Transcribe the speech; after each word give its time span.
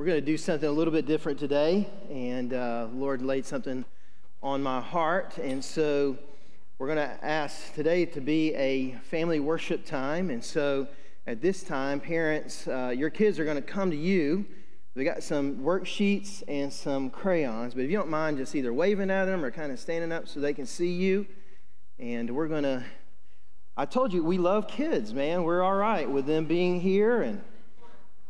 We're 0.00 0.06
going 0.06 0.20
to 0.20 0.24
do 0.24 0.38
something 0.38 0.66
a 0.66 0.72
little 0.72 0.94
bit 0.94 1.04
different 1.04 1.38
today, 1.38 1.86
and 2.08 2.54
uh, 2.54 2.86
Lord 2.90 3.20
laid 3.20 3.44
something 3.44 3.84
on 4.42 4.62
my 4.62 4.80
heart, 4.80 5.36
and 5.36 5.62
so 5.62 6.16
we're 6.78 6.86
going 6.86 7.06
to 7.06 7.22
ask 7.22 7.74
today 7.74 8.06
to 8.06 8.20
be 8.22 8.54
a 8.54 8.92
family 9.10 9.40
worship 9.40 9.84
time. 9.84 10.30
And 10.30 10.42
so 10.42 10.88
at 11.26 11.42
this 11.42 11.62
time, 11.62 12.00
parents, 12.00 12.66
uh, 12.66 12.94
your 12.96 13.10
kids 13.10 13.38
are 13.38 13.44
going 13.44 13.58
to 13.58 13.62
come 13.62 13.90
to 13.90 13.96
you. 13.96 14.46
We 14.94 15.04
got 15.04 15.22
some 15.22 15.56
worksheets 15.56 16.42
and 16.48 16.72
some 16.72 17.10
crayons, 17.10 17.74
but 17.74 17.84
if 17.84 17.90
you 17.90 17.98
don't 17.98 18.08
mind, 18.08 18.38
just 18.38 18.54
either 18.54 18.72
waving 18.72 19.10
at 19.10 19.26
them 19.26 19.44
or 19.44 19.50
kind 19.50 19.70
of 19.70 19.78
standing 19.78 20.12
up 20.12 20.28
so 20.28 20.40
they 20.40 20.54
can 20.54 20.64
see 20.64 20.92
you. 20.92 21.26
And 21.98 22.34
we're 22.34 22.48
going 22.48 22.62
to. 22.62 22.82
I 23.76 23.84
told 23.84 24.14
you 24.14 24.24
we 24.24 24.38
love 24.38 24.66
kids, 24.66 25.12
man. 25.12 25.42
We're 25.42 25.62
all 25.62 25.76
right 25.76 26.08
with 26.08 26.24
them 26.24 26.46
being 26.46 26.80
here, 26.80 27.20
and 27.20 27.42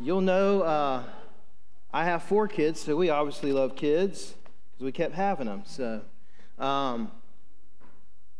you'll 0.01 0.21
know. 0.21 0.63
Uh, 0.63 1.05
I 1.93 2.05
have 2.05 2.23
four 2.23 2.47
kids, 2.47 2.81
so 2.81 2.95
we 2.95 3.11
obviously 3.11 3.53
love 3.53 3.75
kids 3.75 4.35
because 4.73 4.85
we 4.85 4.93
kept 4.93 5.15
having 5.15 5.47
them. 5.47 5.65
So, 5.67 6.03
um, 6.59 7.11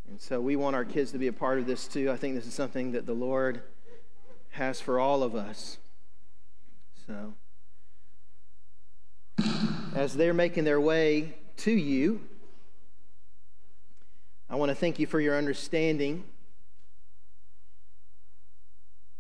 and 0.09 0.21
so 0.21 0.41
we 0.41 0.55
want 0.55 0.77
our 0.77 0.85
kids 0.85 1.11
to 1.13 1.19
be 1.19 1.27
a 1.27 1.33
part 1.33 1.59
of 1.59 1.67
this 1.67 1.89
too. 1.89 2.13
I 2.13 2.17
think 2.17 2.37
this 2.37 2.47
is 2.47 2.55
something 2.55 2.93
that 2.93 3.07
the 3.07 3.13
Lord 3.13 3.63
has 4.51 4.81
for 4.81 5.01
all 5.01 5.25
of 5.25 5.35
us. 5.35 5.79
So, 7.09 7.35
as 9.97 10.15
they're 10.15 10.35
making 10.35 10.63
their 10.63 10.81
way 10.81 11.35
to 11.59 11.73
you, 11.73 12.21
I 14.49 14.55
want 14.55 14.71
to 14.71 14.77
thank 14.77 15.01
you 15.01 15.09
for 15.09 15.21
your 15.21 15.37
understanding. 15.37 16.23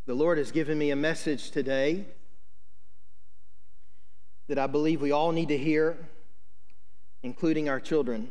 The 0.07 0.15
Lord 0.15 0.38
has 0.38 0.52
given 0.52 0.79
me 0.79 0.93
a 0.93 0.97
message 0.97 1.51
today 1.51 2.05
that 4.51 4.59
I 4.59 4.66
believe 4.66 5.01
we 5.01 5.12
all 5.12 5.30
need 5.30 5.46
to 5.51 5.56
hear, 5.56 5.96
including 7.23 7.68
our 7.68 7.79
children. 7.79 8.29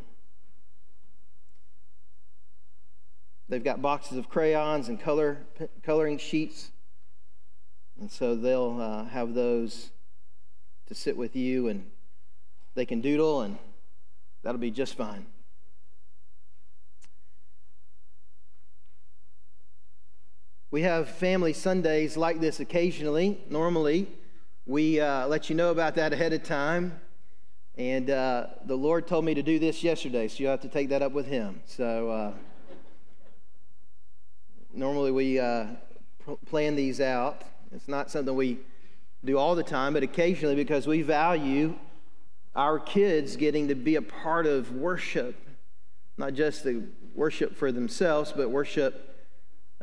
They've 3.47 3.63
got 3.63 3.81
boxes 3.81 4.17
of 4.17 4.27
crayons 4.27 4.89
and 4.89 4.99
color, 4.99 5.37
coloring 5.81 6.17
sheets, 6.17 6.71
and 7.97 8.11
so 8.11 8.35
they'll 8.35 8.81
uh, 8.81 9.05
have 9.05 9.33
those 9.33 9.91
to 10.87 10.93
sit 10.93 11.15
with 11.15 11.37
you, 11.37 11.69
and 11.69 11.89
they 12.75 12.85
can 12.85 12.99
doodle, 12.99 13.39
and 13.39 13.57
that'll 14.43 14.59
be 14.59 14.71
just 14.71 14.95
fine. 14.95 15.25
We 20.69 20.81
have 20.81 21.07
family 21.07 21.53
Sundays 21.53 22.17
like 22.17 22.41
this 22.41 22.59
occasionally. 22.59 23.39
Normally, 23.49 24.09
we 24.69 24.99
uh, 24.99 25.25
let 25.25 25.49
you 25.49 25.55
know 25.55 25.71
about 25.71 25.95
that 25.95 26.13
ahead 26.13 26.31
of 26.31 26.43
time. 26.43 27.01
And 27.75 28.11
uh, 28.11 28.45
the 28.65 28.75
Lord 28.75 29.07
told 29.07 29.25
me 29.25 29.33
to 29.33 29.41
do 29.41 29.57
this 29.57 29.83
yesterday, 29.83 30.27
so 30.27 30.43
you 30.43 30.47
have 30.47 30.61
to 30.61 30.67
take 30.67 30.89
that 30.89 31.01
up 31.01 31.11
with 31.11 31.25
Him. 31.25 31.61
So 31.65 32.11
uh, 32.11 32.33
normally 34.71 35.11
we 35.11 35.39
uh, 35.39 35.65
plan 36.45 36.75
these 36.75 37.01
out. 37.01 37.41
It's 37.71 37.87
not 37.87 38.11
something 38.11 38.35
we 38.35 38.59
do 39.25 39.39
all 39.39 39.55
the 39.55 39.63
time, 39.63 39.93
but 39.93 40.03
occasionally 40.03 40.55
because 40.55 40.85
we 40.85 41.01
value 41.01 41.73
our 42.55 42.77
kids 42.77 43.37
getting 43.37 43.69
to 43.69 43.75
be 43.75 43.95
a 43.95 44.03
part 44.03 44.45
of 44.45 44.71
worship, 44.71 45.35
not 46.15 46.35
just 46.35 46.63
the 46.63 46.83
worship 47.15 47.55
for 47.55 47.71
themselves, 47.71 48.31
but 48.37 48.51
worship 48.51 49.25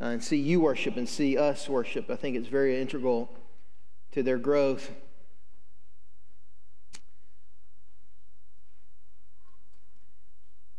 uh, 0.01 0.05
and 0.05 0.23
see 0.23 0.37
you 0.37 0.61
worship 0.61 0.97
and 0.97 1.09
see 1.09 1.37
us 1.37 1.69
worship. 1.69 2.09
I 2.09 2.15
think 2.15 2.37
it's 2.37 2.47
very 2.47 2.81
integral 2.81 3.37
to 4.17 4.23
their 4.23 4.39
growth. 4.39 4.91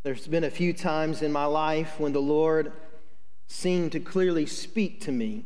There's 0.02 0.26
been 0.26 0.44
a 0.44 0.50
few 0.50 0.74
times 0.74 1.22
in 1.22 1.32
my 1.32 1.46
life 1.46 2.00
when 2.00 2.14
the 2.14 2.20
Lord 2.20 2.72
seemed 3.46 3.92
to 3.92 4.00
clearly 4.00 4.48
speak 4.48 5.02
to 5.02 5.12
me 5.12 5.46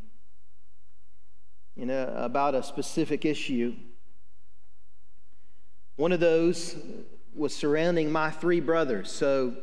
you 1.75 1.85
know, 1.85 2.13
about 2.15 2.55
a 2.55 2.63
specific 2.63 3.25
issue. 3.25 3.75
One 5.97 6.13
of 6.13 6.21
those 6.21 6.77
was 7.35 7.53
surrounding 7.53 8.09
my 8.09 8.29
three 8.31 8.61
brothers. 8.61 9.11
So 9.11 9.57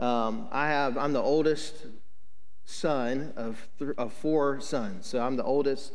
um, 0.00 0.48
I 0.50 0.66
have, 0.66 0.98
I'm 0.98 1.12
the 1.12 1.22
oldest 1.22 1.86
son 2.64 3.34
of, 3.36 3.68
th- 3.78 3.92
of 3.98 4.12
four 4.14 4.60
sons. 4.60 5.06
So 5.06 5.24
I'm 5.24 5.36
the 5.36 5.44
oldest 5.44 5.92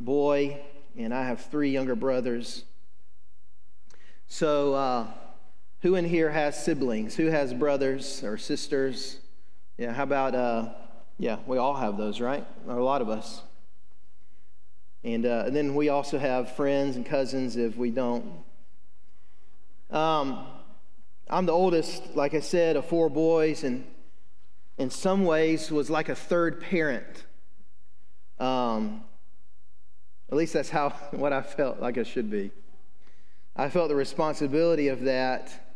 boy, 0.00 0.60
and 0.96 1.12
I 1.12 1.24
have 1.26 1.46
three 1.46 1.70
younger 1.70 1.94
brothers. 1.94 2.64
So, 4.26 4.74
uh, 4.74 5.06
who 5.82 5.94
in 5.96 6.04
here 6.04 6.30
has 6.30 6.62
siblings? 6.64 7.14
Who 7.14 7.26
has 7.26 7.52
brothers 7.52 8.24
or 8.24 8.38
sisters? 8.38 9.18
Yeah, 9.76 9.92
how 9.92 10.04
about, 10.04 10.34
uh, 10.34 10.68
yeah, 11.18 11.38
we 11.46 11.58
all 11.58 11.74
have 11.74 11.96
those, 11.96 12.20
right? 12.20 12.46
A 12.68 12.74
lot 12.74 13.02
of 13.02 13.08
us. 13.08 13.42
And, 15.02 15.26
uh, 15.26 15.44
and 15.46 15.54
then 15.54 15.74
we 15.74 15.90
also 15.90 16.18
have 16.18 16.56
friends 16.56 16.96
and 16.96 17.04
cousins 17.04 17.56
if 17.56 17.76
we 17.76 17.90
don't. 17.90 18.24
Um, 19.90 20.46
I'm 21.28 21.46
the 21.46 21.52
oldest, 21.52 22.16
like 22.16 22.34
I 22.34 22.40
said, 22.40 22.76
of 22.76 22.86
four 22.86 23.08
boys, 23.10 23.64
and 23.64 23.84
in 24.78 24.90
some 24.90 25.24
ways 25.24 25.70
was 25.70 25.90
like 25.90 26.08
a 26.08 26.14
third 26.14 26.60
parent. 26.60 27.24
Um, 28.40 29.04
at 30.30 30.36
least 30.36 30.52
that's 30.52 30.70
how 30.70 30.90
what 31.10 31.32
I 31.32 31.42
felt 31.42 31.80
like 31.80 31.98
I 31.98 32.02
should 32.02 32.30
be. 32.30 32.50
I 33.56 33.68
felt 33.68 33.88
the 33.88 33.94
responsibility 33.94 34.88
of 34.88 35.02
that, 35.02 35.74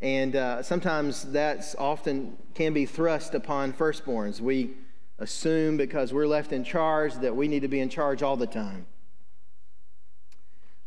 and 0.00 0.34
uh, 0.34 0.62
sometimes 0.62 1.22
that's 1.22 1.74
often 1.76 2.36
can 2.54 2.72
be 2.72 2.86
thrust 2.86 3.34
upon 3.34 3.72
firstborns. 3.72 4.40
We 4.40 4.74
assume 5.18 5.76
because 5.76 6.12
we're 6.12 6.26
left 6.26 6.52
in 6.52 6.64
charge 6.64 7.14
that 7.14 7.34
we 7.34 7.48
need 7.48 7.60
to 7.60 7.68
be 7.68 7.80
in 7.80 7.88
charge 7.88 8.22
all 8.22 8.36
the 8.36 8.46
time. 8.46 8.86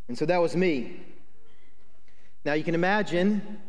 And 0.08 0.18
so 0.18 0.26
that 0.26 0.40
was 0.40 0.56
me. 0.56 1.00
Now 2.46 2.54
you 2.54 2.64
can 2.64 2.76
imagine, 2.76 3.60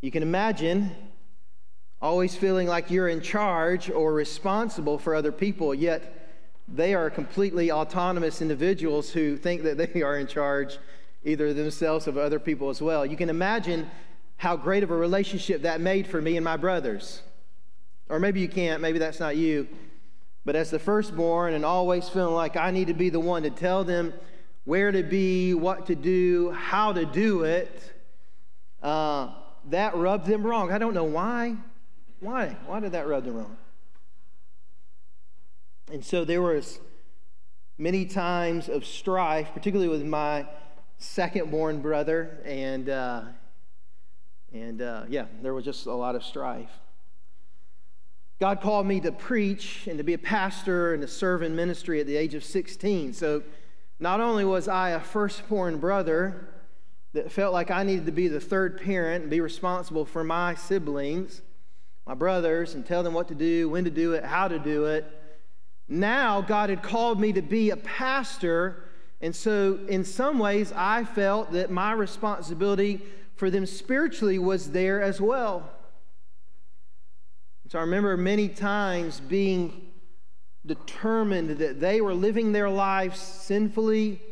you 0.00 0.10
can 0.10 0.22
imagine 0.22 0.92
always 2.00 2.34
feeling 2.34 2.66
like 2.66 2.90
you're 2.90 3.08
in 3.08 3.20
charge 3.20 3.90
or 3.90 4.12
responsible 4.12 4.98
for 4.98 5.14
other 5.14 5.32
people, 5.32 5.74
yet 5.74 6.19
they 6.72 6.94
are 6.94 7.10
completely 7.10 7.70
autonomous 7.70 8.40
individuals 8.40 9.10
who 9.10 9.36
think 9.36 9.62
that 9.62 9.76
they 9.76 10.02
are 10.02 10.18
in 10.18 10.26
charge 10.26 10.78
either 11.24 11.52
themselves 11.52 12.08
or 12.08 12.18
other 12.18 12.38
people 12.38 12.70
as 12.70 12.80
well. 12.80 13.04
You 13.04 13.16
can 13.16 13.28
imagine 13.28 13.90
how 14.36 14.56
great 14.56 14.82
of 14.82 14.90
a 14.90 14.96
relationship 14.96 15.62
that 15.62 15.80
made 15.80 16.06
for 16.06 16.22
me 16.22 16.36
and 16.36 16.44
my 16.44 16.56
brothers. 16.56 17.22
Or 18.08 18.18
maybe 18.18 18.40
you 18.40 18.48
can't, 18.48 18.80
maybe 18.80 18.98
that's 18.98 19.20
not 19.20 19.36
you. 19.36 19.68
But 20.44 20.56
as 20.56 20.70
the 20.70 20.78
firstborn 20.78 21.54
and 21.54 21.64
always 21.64 22.08
feeling 22.08 22.34
like 22.34 22.56
I 22.56 22.70
need 22.70 22.86
to 22.86 22.94
be 22.94 23.10
the 23.10 23.20
one 23.20 23.42
to 23.42 23.50
tell 23.50 23.84
them 23.84 24.14
where 24.64 24.90
to 24.90 25.02
be, 25.02 25.52
what 25.52 25.86
to 25.86 25.94
do, 25.94 26.50
how 26.52 26.92
to 26.92 27.04
do 27.04 27.44
it, 27.44 27.92
uh, 28.82 29.30
that 29.68 29.94
rubbed 29.96 30.26
them 30.26 30.46
wrong. 30.46 30.72
I 30.72 30.78
don't 30.78 30.94
know 30.94 31.04
why. 31.04 31.56
Why? 32.20 32.56
Why 32.66 32.80
did 32.80 32.92
that 32.92 33.06
rub 33.06 33.24
them 33.24 33.36
wrong? 33.36 33.56
And 35.92 36.04
so 36.04 36.24
there 36.24 36.40
was 36.40 36.78
many 37.76 38.04
times 38.04 38.68
of 38.68 38.86
strife, 38.86 39.48
particularly 39.52 39.88
with 39.88 40.04
my 40.04 40.46
second 40.98 41.50
born 41.50 41.80
brother, 41.80 42.38
and 42.44 42.88
uh, 42.88 43.22
and 44.52 44.80
uh, 44.80 45.02
yeah, 45.08 45.26
there 45.42 45.52
was 45.52 45.64
just 45.64 45.86
a 45.86 45.92
lot 45.92 46.14
of 46.14 46.22
strife. 46.22 46.70
God 48.38 48.60
called 48.60 48.86
me 48.86 49.00
to 49.00 49.10
preach 49.10 49.88
and 49.88 49.98
to 49.98 50.04
be 50.04 50.14
a 50.14 50.18
pastor 50.18 50.94
and 50.94 51.02
to 51.02 51.08
serve 51.08 51.42
in 51.42 51.56
ministry 51.56 52.00
at 52.00 52.06
the 52.06 52.16
age 52.16 52.34
of 52.34 52.44
16. 52.44 53.12
So 53.12 53.42
not 53.98 54.20
only 54.20 54.44
was 54.44 54.68
I 54.68 54.90
a 54.90 55.00
firstborn 55.00 55.78
brother 55.78 56.48
that 57.12 57.30
felt 57.32 57.52
like 57.52 57.70
I 57.70 57.82
needed 57.82 58.06
to 58.06 58.12
be 58.12 58.28
the 58.28 58.40
third 58.40 58.80
parent 58.80 59.22
and 59.22 59.30
be 59.30 59.40
responsible 59.40 60.04
for 60.04 60.22
my 60.22 60.54
siblings, 60.54 61.42
my 62.06 62.14
brothers, 62.14 62.74
and 62.74 62.86
tell 62.86 63.02
them 63.02 63.12
what 63.12 63.28
to 63.28 63.34
do, 63.34 63.68
when 63.68 63.84
to 63.84 63.90
do 63.90 64.14
it, 64.14 64.24
how 64.24 64.48
to 64.48 64.58
do 64.58 64.86
it 64.86 65.19
now 65.90 66.40
God 66.40 66.70
had 66.70 66.84
called 66.84 67.20
me 67.20 67.32
to 67.32 67.42
be 67.42 67.70
a 67.70 67.76
pastor. 67.76 68.84
And 69.20 69.34
so, 69.34 69.80
in 69.88 70.04
some 70.04 70.38
ways, 70.38 70.72
I 70.74 71.02
felt 71.02 71.50
that 71.52 71.68
my 71.70 71.92
responsibility 71.92 73.02
for 73.34 73.50
them 73.50 73.66
spiritually 73.66 74.38
was 74.38 74.70
there 74.70 75.02
as 75.02 75.20
well. 75.20 75.68
So, 77.68 77.78
I 77.78 77.82
remember 77.82 78.16
many 78.16 78.48
times 78.48 79.18
being 79.18 79.88
determined 80.64 81.58
that 81.58 81.80
they 81.80 82.00
were 82.00 82.14
living 82.14 82.52
their 82.52 82.70
lives 82.70 83.18
sinfully, 83.18 84.22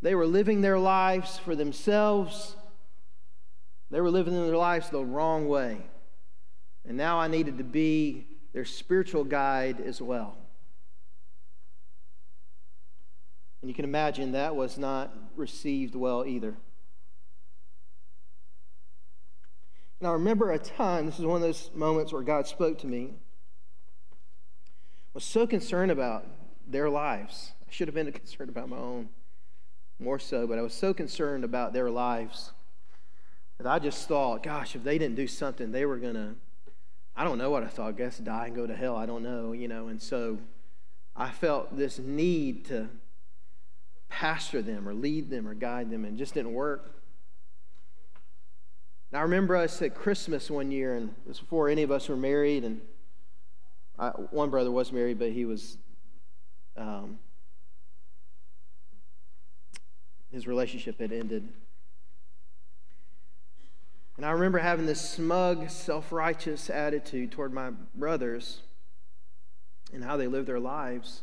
they 0.00 0.14
were 0.14 0.26
living 0.26 0.62
their 0.62 0.78
lives 0.78 1.36
for 1.36 1.54
themselves, 1.54 2.56
they 3.90 4.00
were 4.00 4.10
living 4.10 4.32
their 4.32 4.56
lives 4.56 4.88
the 4.88 5.04
wrong 5.04 5.46
way. 5.46 5.78
And 6.86 6.96
now 6.96 7.18
I 7.18 7.28
needed 7.28 7.58
to 7.58 7.64
be 7.64 8.37
their 8.58 8.64
spiritual 8.64 9.22
guide 9.22 9.80
as 9.80 10.02
well. 10.02 10.34
And 13.62 13.70
you 13.70 13.74
can 13.74 13.84
imagine 13.84 14.32
that 14.32 14.56
was 14.56 14.76
not 14.76 15.14
received 15.36 15.94
well 15.94 16.26
either. 16.26 16.56
And 20.00 20.08
I 20.08 20.10
remember 20.10 20.50
a 20.50 20.58
time, 20.58 21.06
this 21.06 21.20
is 21.20 21.24
one 21.24 21.36
of 21.36 21.42
those 21.42 21.70
moments 21.72 22.12
where 22.12 22.22
God 22.22 22.48
spoke 22.48 22.80
to 22.80 22.88
me, 22.88 23.12
was 25.14 25.22
so 25.22 25.46
concerned 25.46 25.92
about 25.92 26.26
their 26.66 26.90
lives. 26.90 27.52
I 27.62 27.70
should 27.70 27.86
have 27.86 27.94
been 27.94 28.10
concerned 28.12 28.50
about 28.50 28.68
my 28.68 28.76
own 28.76 29.08
more 30.00 30.18
so, 30.18 30.48
but 30.48 30.58
I 30.58 30.62
was 30.62 30.74
so 30.74 30.92
concerned 30.92 31.44
about 31.44 31.72
their 31.72 31.90
lives 31.90 32.50
that 33.58 33.68
I 33.68 33.78
just 33.78 34.08
thought, 34.08 34.42
gosh, 34.42 34.74
if 34.74 34.82
they 34.82 34.98
didn't 34.98 35.14
do 35.14 35.28
something, 35.28 35.70
they 35.70 35.86
were 35.86 35.98
going 35.98 36.14
to, 36.14 36.34
I 37.18 37.24
don't 37.24 37.36
know 37.36 37.50
what 37.50 37.64
I 37.64 37.66
thought, 37.66 37.88
I 37.88 37.92
guess 37.92 38.18
die 38.18 38.46
and 38.46 38.54
go 38.54 38.64
to 38.64 38.76
hell. 38.76 38.94
I 38.94 39.04
don't 39.04 39.24
know, 39.24 39.50
you 39.50 39.66
know. 39.66 39.88
And 39.88 40.00
so 40.00 40.38
I 41.16 41.30
felt 41.30 41.76
this 41.76 41.98
need 41.98 42.66
to 42.66 42.88
pastor 44.08 44.62
them 44.62 44.88
or 44.88 44.94
lead 44.94 45.28
them 45.28 45.48
or 45.48 45.54
guide 45.54 45.90
them, 45.90 46.04
and 46.04 46.16
just 46.16 46.32
didn't 46.32 46.52
work. 46.52 46.94
Now, 49.10 49.18
I 49.18 49.22
remember 49.22 49.56
us 49.56 49.82
at 49.82 49.96
Christmas 49.96 50.48
one 50.48 50.70
year, 50.70 50.94
and 50.94 51.08
it 51.08 51.28
was 51.28 51.40
before 51.40 51.68
any 51.68 51.82
of 51.82 51.90
us 51.90 52.08
were 52.08 52.16
married, 52.16 52.62
and 52.62 52.80
I, 53.98 54.10
one 54.10 54.48
brother 54.48 54.70
was 54.70 54.92
married, 54.92 55.18
but 55.18 55.32
he 55.32 55.44
was, 55.44 55.76
um, 56.76 57.18
his 60.30 60.46
relationship 60.46 61.00
had 61.00 61.10
ended. 61.10 61.48
And 64.18 64.26
I 64.26 64.32
remember 64.32 64.58
having 64.58 64.84
this 64.84 65.00
smug, 65.00 65.70
self 65.70 66.10
righteous 66.10 66.68
attitude 66.70 67.30
toward 67.30 67.52
my 67.52 67.70
brothers 67.94 68.62
and 69.92 70.02
how 70.02 70.16
they 70.16 70.26
live 70.26 70.44
their 70.44 70.58
lives. 70.58 71.22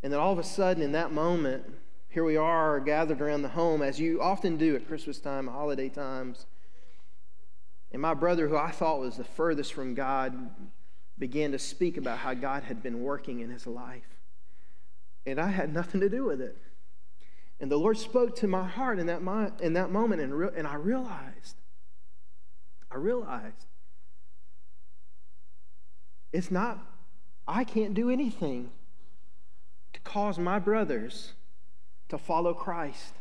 And 0.00 0.12
then 0.12 0.20
all 0.20 0.32
of 0.32 0.38
a 0.38 0.44
sudden, 0.44 0.84
in 0.84 0.92
that 0.92 1.12
moment, 1.12 1.64
here 2.10 2.22
we 2.22 2.36
are 2.36 2.78
gathered 2.78 3.20
around 3.20 3.42
the 3.42 3.48
home, 3.48 3.82
as 3.82 3.98
you 3.98 4.22
often 4.22 4.56
do 4.56 4.76
at 4.76 4.86
Christmas 4.86 5.18
time, 5.18 5.48
holiday 5.48 5.88
times. 5.88 6.46
And 7.90 8.00
my 8.00 8.14
brother, 8.14 8.46
who 8.46 8.56
I 8.56 8.70
thought 8.70 9.00
was 9.00 9.16
the 9.16 9.24
furthest 9.24 9.74
from 9.74 9.94
God, 9.94 10.50
began 11.18 11.50
to 11.50 11.58
speak 11.58 11.96
about 11.96 12.18
how 12.18 12.34
God 12.34 12.62
had 12.62 12.84
been 12.84 13.02
working 13.02 13.40
in 13.40 13.50
his 13.50 13.66
life. 13.66 14.20
And 15.26 15.40
I 15.40 15.48
had 15.48 15.74
nothing 15.74 16.00
to 16.02 16.08
do 16.08 16.24
with 16.24 16.40
it. 16.40 16.56
And 17.60 17.70
the 17.70 17.76
Lord 17.76 17.98
spoke 17.98 18.36
to 18.36 18.46
my 18.46 18.66
heart 18.66 18.98
in 18.98 19.06
that, 19.06 19.20
in 19.60 19.72
that 19.72 19.90
moment, 19.90 20.20
and, 20.20 20.36
re- 20.36 20.50
and 20.56 20.66
I 20.66 20.74
realized, 20.74 21.56
I 22.90 22.96
realized 22.96 23.66
it's 26.32 26.50
not, 26.50 26.78
I 27.46 27.64
can't 27.64 27.94
do 27.94 28.10
anything 28.10 28.70
to 29.92 30.00
cause 30.00 30.38
my 30.38 30.58
brothers 30.58 31.32
to 32.08 32.18
follow 32.18 32.54
Christ. 32.54 33.14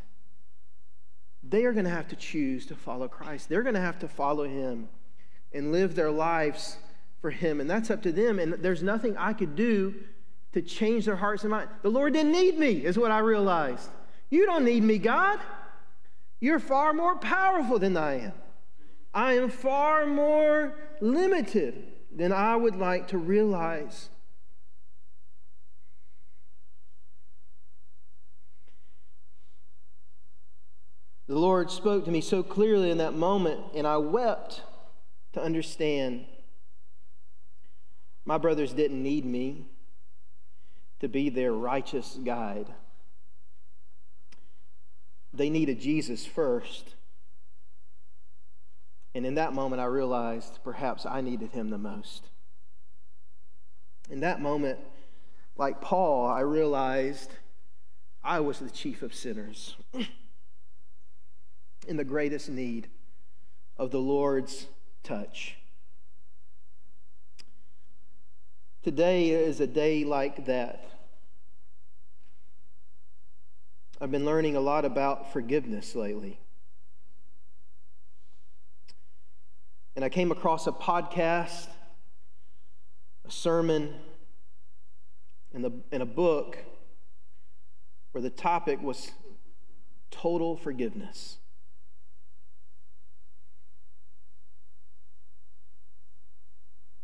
They 1.43 1.65
are 1.65 1.73
going 1.73 1.85
to 1.85 1.91
have 1.91 2.07
to 2.09 2.15
choose 2.15 2.65
to 2.67 2.75
follow 2.75 3.07
Christ. 3.07 3.49
They're 3.49 3.63
going 3.63 3.75
to 3.75 3.81
have 3.81 3.99
to 3.99 4.07
follow 4.07 4.43
Him 4.43 4.89
and 5.53 5.71
live 5.71 5.95
their 5.95 6.11
lives 6.11 6.77
for 7.21 7.31
Him. 7.31 7.61
And 7.61 7.69
that's 7.69 7.89
up 7.89 8.03
to 8.03 8.11
them. 8.11 8.37
And 8.37 8.53
there's 8.53 8.83
nothing 8.83 9.15
I 9.17 9.33
could 9.33 9.55
do 9.55 9.95
to 10.53 10.61
change 10.61 11.05
their 11.05 11.15
hearts 11.15 11.43
and 11.43 11.51
minds. 11.51 11.71
The 11.81 11.89
Lord 11.89 12.13
didn't 12.13 12.31
need 12.31 12.57
me, 12.57 12.85
is 12.85 12.97
what 12.97 13.11
I 13.11 13.19
realized. 13.19 13.89
You 14.29 14.45
don't 14.45 14.65
need 14.65 14.83
me, 14.83 14.97
God. 14.97 15.39
You're 16.39 16.59
far 16.59 16.93
more 16.93 17.15
powerful 17.15 17.79
than 17.79 17.95
I 17.97 18.25
am. 18.25 18.33
I 19.13 19.33
am 19.33 19.49
far 19.49 20.05
more 20.05 20.73
limited 21.01 21.87
than 22.15 22.31
I 22.31 22.55
would 22.55 22.75
like 22.75 23.07
to 23.09 23.17
realize. 23.17 24.09
The 31.27 31.37
Lord 31.37 31.69
spoke 31.71 32.05
to 32.05 32.11
me 32.11 32.21
so 32.21 32.41
clearly 32.41 32.89
in 32.89 32.99
that 32.99 33.13
moment, 33.13 33.59
and 33.75 33.85
I 33.85 33.97
wept 33.97 34.61
to 35.33 35.41
understand 35.41 36.25
my 38.23 38.37
brothers 38.37 38.73
didn't 38.73 39.01
need 39.01 39.25
me 39.25 39.65
to 40.99 41.07
be 41.07 41.29
their 41.29 41.53
righteous 41.53 42.17
guide. 42.23 42.67
They 45.37 45.49
needed 45.49 45.79
Jesus 45.79 46.25
first. 46.25 46.95
And 49.13 49.25
in 49.25 49.35
that 49.35 49.53
moment, 49.53 49.81
I 49.81 49.85
realized 49.85 50.59
perhaps 50.63 51.05
I 51.05 51.21
needed 51.21 51.51
him 51.51 51.69
the 51.69 51.77
most. 51.77 52.25
In 54.09 54.21
that 54.21 54.41
moment, 54.41 54.79
like 55.55 55.81
Paul, 55.81 56.27
I 56.27 56.41
realized 56.41 57.31
I 58.23 58.39
was 58.39 58.59
the 58.59 58.69
chief 58.69 59.01
of 59.01 59.13
sinners. 59.13 59.75
in 61.87 61.97
the 61.97 62.03
greatest 62.03 62.49
need 62.49 62.89
of 63.77 63.91
the 63.91 63.99
Lord's 63.99 64.67
touch. 65.03 65.57
Today 68.83 69.29
is 69.29 69.59
a 69.59 69.67
day 69.67 70.03
like 70.03 70.45
that. 70.45 70.96
I've 73.99 74.11
been 74.11 74.25
learning 74.25 74.55
a 74.55 74.59
lot 74.59 74.85
about 74.85 75.33
forgiveness 75.33 75.95
lately. 75.95 76.39
And 79.95 80.05
I 80.05 80.09
came 80.09 80.31
across 80.31 80.67
a 80.67 80.71
podcast, 80.71 81.65
a 83.25 83.31
sermon, 83.31 83.95
and, 85.51 85.63
the, 85.63 85.71
and 85.91 86.03
a 86.03 86.05
book 86.05 86.59
where 88.11 88.21
the 88.21 88.29
topic 88.29 88.83
was 88.83 89.09
total 90.11 90.55
forgiveness. 90.55 91.37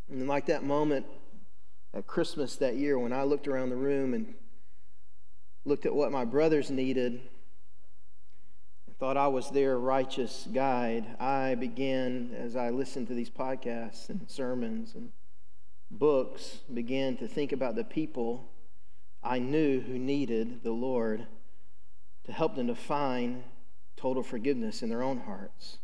And 0.07 0.27
like 0.27 0.45
that 0.45 0.63
moment 0.63 1.07
at 1.91 2.05
Christmas 2.05 2.55
that 2.57 2.75
year 2.75 2.99
when 2.99 3.11
I 3.11 3.23
looked 3.23 3.47
around 3.47 3.71
the 3.71 3.75
room 3.75 4.13
and 4.13 4.35
looked 5.65 5.85
at 5.85 5.95
what 5.95 6.11
my 6.11 6.25
brothers 6.25 6.69
needed 6.69 7.21
thought 9.03 9.17
I 9.17 9.27
was 9.27 9.49
their 9.49 9.77
righteous 9.77 10.47
guide, 10.53 11.17
I 11.19 11.55
began, 11.55 12.33
as 12.37 12.55
I 12.55 12.69
listened 12.69 13.09
to 13.09 13.13
these 13.13 13.29
podcasts 13.29 14.07
and 14.07 14.21
sermons 14.29 14.95
and 14.95 15.11
books, 15.91 16.59
began 16.73 17.17
to 17.17 17.27
think 17.27 17.51
about 17.51 17.75
the 17.75 17.83
people 17.83 18.49
I 19.21 19.39
knew 19.39 19.81
who 19.81 19.99
needed 19.99 20.63
the 20.63 20.71
Lord 20.71 21.27
to 22.23 22.31
help 22.31 22.55
them 22.55 22.67
to 22.67 22.75
find 22.75 23.43
total 23.97 24.23
forgiveness 24.23 24.81
in 24.81 24.87
their 24.87 25.03
own 25.03 25.19
hearts. 25.19 25.79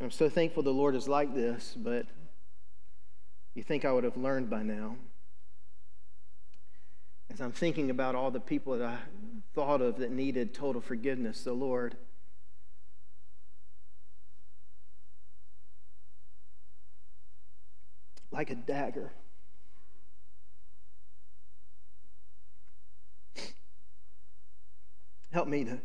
I'm 0.00 0.12
so 0.12 0.28
thankful 0.28 0.62
the 0.62 0.70
Lord 0.70 0.94
is 0.94 1.08
like 1.08 1.34
this, 1.34 1.74
but 1.76 2.06
you 3.54 3.64
think 3.64 3.84
I 3.84 3.90
would 3.90 4.04
have 4.04 4.16
learned 4.16 4.48
by 4.48 4.62
now. 4.62 4.94
As 7.34 7.40
I'm 7.40 7.50
thinking 7.50 7.90
about 7.90 8.14
all 8.14 8.30
the 8.30 8.38
people 8.38 8.78
that 8.78 8.88
I 8.88 8.96
thought 9.56 9.80
of 9.80 9.98
that 9.98 10.12
needed 10.12 10.54
total 10.54 10.80
forgiveness, 10.80 11.42
the 11.42 11.52
Lord. 11.52 11.96
Like 18.30 18.50
a 18.50 18.54
dagger. 18.54 19.10
Help 25.32 25.48
me 25.48 25.64
to 25.64 25.78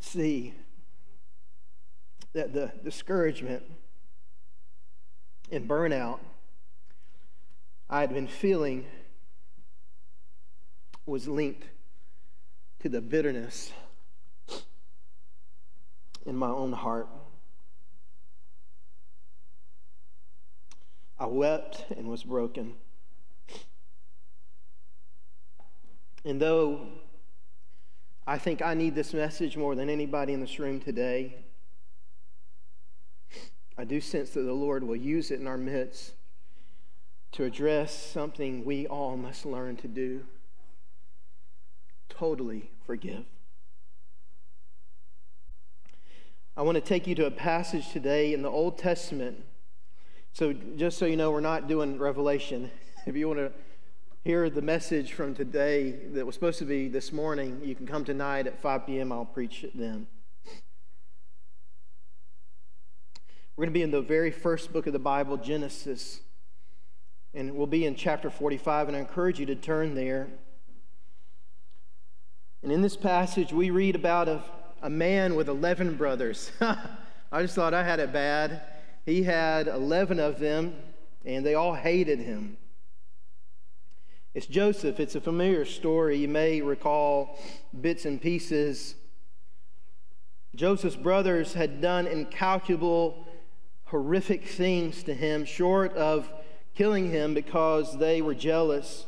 see 0.00 0.54
that 2.32 2.54
the 2.54 2.72
discouragement 2.82 3.62
and 5.52 5.68
burnout 5.68 6.20
I 7.90 8.00
had 8.00 8.14
been 8.14 8.26
feeling 8.26 8.86
was 11.06 11.28
linked 11.28 11.66
to 12.80 12.88
the 12.88 13.00
bitterness 13.00 13.72
in 16.24 16.36
my 16.36 16.48
own 16.48 16.72
heart. 16.72 17.08
I 21.18 21.26
wept 21.26 21.86
and 21.96 22.08
was 22.08 22.24
broken. 22.24 22.74
And 26.24 26.40
though 26.40 26.86
I 28.26 28.38
think 28.38 28.62
I 28.62 28.72
need 28.72 28.94
this 28.94 29.12
message 29.12 29.56
more 29.56 29.74
than 29.74 29.90
anybody 29.90 30.32
in 30.32 30.40
this 30.40 30.58
room 30.58 30.80
today, 30.80 31.36
I 33.76 33.84
do 33.84 34.00
sense 34.00 34.30
that 34.30 34.42
the 34.42 34.52
Lord 34.52 34.84
will 34.84 34.96
use 34.96 35.30
it 35.30 35.40
in 35.40 35.46
our 35.46 35.58
midst 35.58 36.14
to 37.32 37.44
address 37.44 37.94
something 37.94 38.64
we 38.64 38.86
all 38.86 39.16
must 39.16 39.44
learn 39.44 39.76
to 39.76 39.88
do 39.88 40.24
totally 42.24 42.70
forgive. 42.86 43.22
I 46.56 46.62
want 46.62 46.76
to 46.76 46.80
take 46.80 47.06
you 47.06 47.14
to 47.16 47.26
a 47.26 47.30
passage 47.30 47.92
today 47.92 48.32
in 48.32 48.40
the 48.40 48.48
Old 48.48 48.78
Testament. 48.78 49.44
So, 50.32 50.54
just 50.54 50.96
so 50.96 51.04
you 51.04 51.16
know, 51.16 51.30
we're 51.30 51.40
not 51.40 51.68
doing 51.68 51.98
Revelation. 51.98 52.70
If 53.06 53.14
you 53.14 53.28
want 53.28 53.40
to 53.40 53.52
hear 54.22 54.48
the 54.48 54.62
message 54.62 55.12
from 55.12 55.34
today 55.34 55.90
that 56.14 56.24
was 56.24 56.34
supposed 56.34 56.58
to 56.60 56.64
be 56.64 56.88
this 56.88 57.12
morning, 57.12 57.60
you 57.62 57.74
can 57.74 57.86
come 57.86 58.02
tonight 58.02 58.46
at 58.46 58.58
5 58.62 58.86
p.m. 58.86 59.12
I'll 59.12 59.26
preach 59.26 59.62
it 59.62 59.76
then. 59.76 60.06
We're 63.54 63.66
going 63.66 63.74
to 63.74 63.78
be 63.78 63.82
in 63.82 63.90
the 63.90 64.00
very 64.00 64.30
first 64.30 64.72
book 64.72 64.86
of 64.86 64.94
the 64.94 64.98
Bible, 64.98 65.36
Genesis. 65.36 66.20
And 67.34 67.54
we'll 67.54 67.66
be 67.66 67.84
in 67.84 67.94
chapter 67.94 68.30
45, 68.30 68.88
and 68.88 68.96
I 68.96 69.00
encourage 69.00 69.38
you 69.38 69.44
to 69.44 69.54
turn 69.54 69.94
there. 69.94 70.30
And 72.64 72.72
in 72.72 72.80
this 72.80 72.96
passage, 72.96 73.52
we 73.52 73.68
read 73.68 73.94
about 73.94 74.26
a, 74.26 74.42
a 74.80 74.88
man 74.88 75.34
with 75.34 75.50
11 75.50 75.96
brothers. 75.96 76.50
I 76.62 77.42
just 77.42 77.54
thought 77.54 77.74
I 77.74 77.84
had 77.84 78.00
it 78.00 78.10
bad. 78.10 78.62
He 79.04 79.22
had 79.22 79.68
11 79.68 80.18
of 80.18 80.40
them, 80.40 80.74
and 81.26 81.44
they 81.44 81.52
all 81.52 81.74
hated 81.74 82.20
him. 82.20 82.56
It's 84.32 84.46
Joseph. 84.46 84.98
It's 84.98 85.14
a 85.14 85.20
familiar 85.20 85.66
story. 85.66 86.16
You 86.16 86.28
may 86.28 86.62
recall 86.62 87.38
bits 87.78 88.06
and 88.06 88.18
pieces. 88.18 88.94
Joseph's 90.54 90.96
brothers 90.96 91.52
had 91.52 91.82
done 91.82 92.06
incalculable 92.06 93.28
horrific 93.84 94.46
things 94.46 95.02
to 95.02 95.12
him, 95.12 95.44
short 95.44 95.92
of 95.96 96.32
killing 96.74 97.10
him 97.10 97.34
because 97.34 97.98
they 97.98 98.22
were 98.22 98.34
jealous 98.34 99.04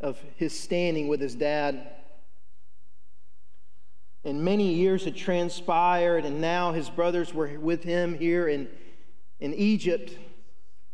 of 0.00 0.20
his 0.36 0.58
standing 0.58 1.08
with 1.08 1.20
his 1.20 1.34
dad. 1.34 1.90
And 4.24 4.44
many 4.44 4.74
years 4.74 5.04
had 5.04 5.16
transpired, 5.16 6.24
and 6.24 6.40
now 6.40 6.72
his 6.72 6.90
brothers 6.90 7.32
were 7.32 7.58
with 7.58 7.82
him 7.82 8.14
here 8.14 8.48
in, 8.48 8.68
in 9.40 9.54
Egypt, 9.54 10.16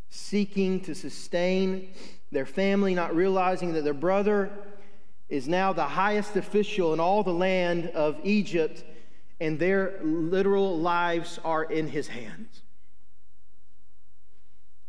seeking 0.08 0.80
to 0.82 0.94
sustain 0.94 1.92
their 2.30 2.46
family, 2.46 2.94
not 2.94 3.14
realizing 3.14 3.72
that 3.72 3.84
their 3.84 3.94
brother 3.94 4.50
is 5.28 5.48
now 5.48 5.72
the 5.72 5.84
highest 5.84 6.36
official 6.36 6.94
in 6.94 7.00
all 7.00 7.22
the 7.22 7.32
land 7.32 7.88
of 7.88 8.18
Egypt 8.22 8.84
and 9.40 9.58
their 9.58 9.98
literal 10.02 10.78
lives 10.78 11.38
are 11.44 11.64
in 11.64 11.88
his 11.88 12.08
hands. 12.08 12.62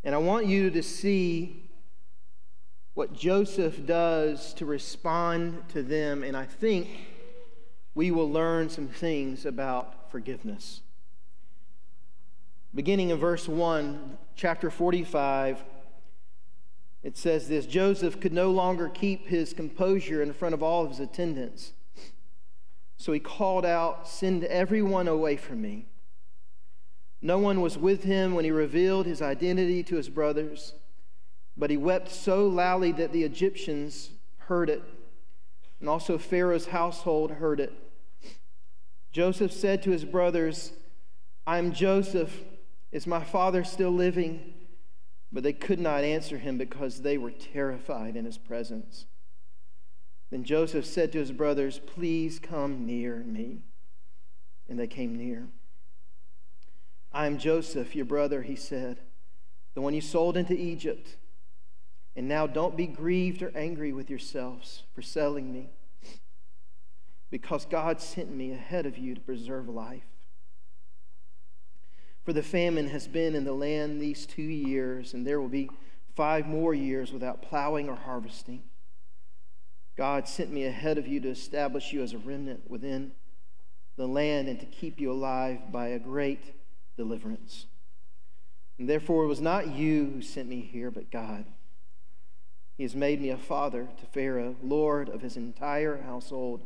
And 0.04 0.14
I 0.14 0.18
want 0.18 0.46
you 0.46 0.70
to 0.70 0.82
see 0.82 1.67
what 2.98 3.12
Joseph 3.12 3.86
does 3.86 4.52
to 4.54 4.66
respond 4.66 5.62
to 5.68 5.84
them, 5.84 6.24
and 6.24 6.36
I 6.36 6.44
think 6.44 6.88
we 7.94 8.10
will 8.10 8.28
learn 8.28 8.68
some 8.68 8.88
things 8.88 9.46
about 9.46 10.10
forgiveness. 10.10 10.80
Beginning 12.74 13.10
in 13.10 13.16
verse 13.16 13.46
1, 13.46 14.18
chapter 14.34 14.68
45, 14.68 15.62
it 17.04 17.16
says 17.16 17.46
this 17.46 17.66
Joseph 17.66 18.18
could 18.20 18.32
no 18.32 18.50
longer 18.50 18.88
keep 18.88 19.28
his 19.28 19.52
composure 19.52 20.20
in 20.20 20.32
front 20.32 20.52
of 20.52 20.60
all 20.64 20.82
of 20.82 20.90
his 20.90 20.98
attendants. 20.98 21.74
So 22.96 23.12
he 23.12 23.20
called 23.20 23.64
out, 23.64 24.08
Send 24.08 24.42
everyone 24.42 25.06
away 25.06 25.36
from 25.36 25.62
me. 25.62 25.86
No 27.22 27.38
one 27.38 27.60
was 27.60 27.78
with 27.78 28.02
him 28.02 28.34
when 28.34 28.44
he 28.44 28.50
revealed 28.50 29.06
his 29.06 29.22
identity 29.22 29.84
to 29.84 29.94
his 29.94 30.08
brothers, 30.08 30.74
but 31.58 31.70
he 31.70 31.76
wept 31.76 32.10
so 32.10 32.46
loudly 32.46 32.92
that 32.92 33.12
the 33.12 33.24
Egyptians 33.24 34.10
heard 34.38 34.70
it, 34.70 34.82
and 35.80 35.88
also 35.88 36.16
Pharaoh's 36.16 36.66
household 36.66 37.32
heard 37.32 37.58
it. 37.58 37.72
Joseph 39.10 39.52
said 39.52 39.82
to 39.82 39.90
his 39.90 40.04
brothers, 40.04 40.72
I 41.46 41.58
am 41.58 41.72
Joseph. 41.72 42.44
Is 42.92 43.06
my 43.06 43.22
father 43.22 43.64
still 43.64 43.90
living? 43.90 44.54
But 45.32 45.42
they 45.42 45.52
could 45.52 45.80
not 45.80 46.04
answer 46.04 46.38
him 46.38 46.56
because 46.56 47.02
they 47.02 47.18
were 47.18 47.30
terrified 47.30 48.16
in 48.16 48.24
his 48.24 48.38
presence. 48.38 49.06
Then 50.30 50.44
Joseph 50.44 50.86
said 50.86 51.12
to 51.12 51.18
his 51.18 51.32
brothers, 51.32 51.80
Please 51.80 52.38
come 52.38 52.86
near 52.86 53.16
me. 53.26 53.62
And 54.68 54.78
they 54.78 54.86
came 54.86 55.16
near. 55.16 55.48
I 57.12 57.26
am 57.26 57.38
Joseph, 57.38 57.96
your 57.96 58.04
brother, 58.04 58.42
he 58.42 58.56
said, 58.56 59.00
the 59.74 59.80
one 59.80 59.94
you 59.94 60.00
sold 60.00 60.36
into 60.36 60.54
Egypt. 60.54 61.16
And 62.18 62.26
now 62.26 62.48
don't 62.48 62.76
be 62.76 62.88
grieved 62.88 63.44
or 63.44 63.52
angry 63.54 63.92
with 63.92 64.10
yourselves 64.10 64.82
for 64.92 65.02
selling 65.02 65.52
me, 65.52 65.70
because 67.30 67.64
God 67.64 68.00
sent 68.00 68.28
me 68.34 68.50
ahead 68.50 68.86
of 68.86 68.98
you 68.98 69.14
to 69.14 69.20
preserve 69.20 69.68
life. 69.68 70.02
For 72.24 72.32
the 72.32 72.42
famine 72.42 72.88
has 72.88 73.06
been 73.06 73.36
in 73.36 73.44
the 73.44 73.52
land 73.52 74.00
these 74.00 74.26
two 74.26 74.42
years, 74.42 75.14
and 75.14 75.24
there 75.24 75.40
will 75.40 75.48
be 75.48 75.70
five 76.16 76.44
more 76.44 76.74
years 76.74 77.12
without 77.12 77.40
plowing 77.40 77.88
or 77.88 77.94
harvesting. 77.94 78.64
God 79.96 80.26
sent 80.26 80.50
me 80.50 80.64
ahead 80.64 80.98
of 80.98 81.06
you 81.06 81.20
to 81.20 81.28
establish 81.28 81.92
you 81.92 82.02
as 82.02 82.14
a 82.14 82.18
remnant 82.18 82.68
within 82.68 83.12
the 83.94 84.08
land 84.08 84.48
and 84.48 84.58
to 84.58 84.66
keep 84.66 84.98
you 84.98 85.12
alive 85.12 85.70
by 85.70 85.86
a 85.86 86.00
great 86.00 86.52
deliverance. 86.96 87.66
And 88.76 88.88
therefore, 88.88 89.22
it 89.22 89.28
was 89.28 89.40
not 89.40 89.68
you 89.68 90.10
who 90.14 90.20
sent 90.20 90.48
me 90.48 90.62
here, 90.62 90.90
but 90.90 91.12
God. 91.12 91.44
He 92.78 92.84
has 92.84 92.94
made 92.94 93.20
me 93.20 93.30
a 93.30 93.36
father 93.36 93.88
to 93.98 94.06
Pharaoh, 94.06 94.54
Lord 94.62 95.08
of 95.08 95.20
his 95.20 95.36
entire 95.36 96.00
household, 96.02 96.60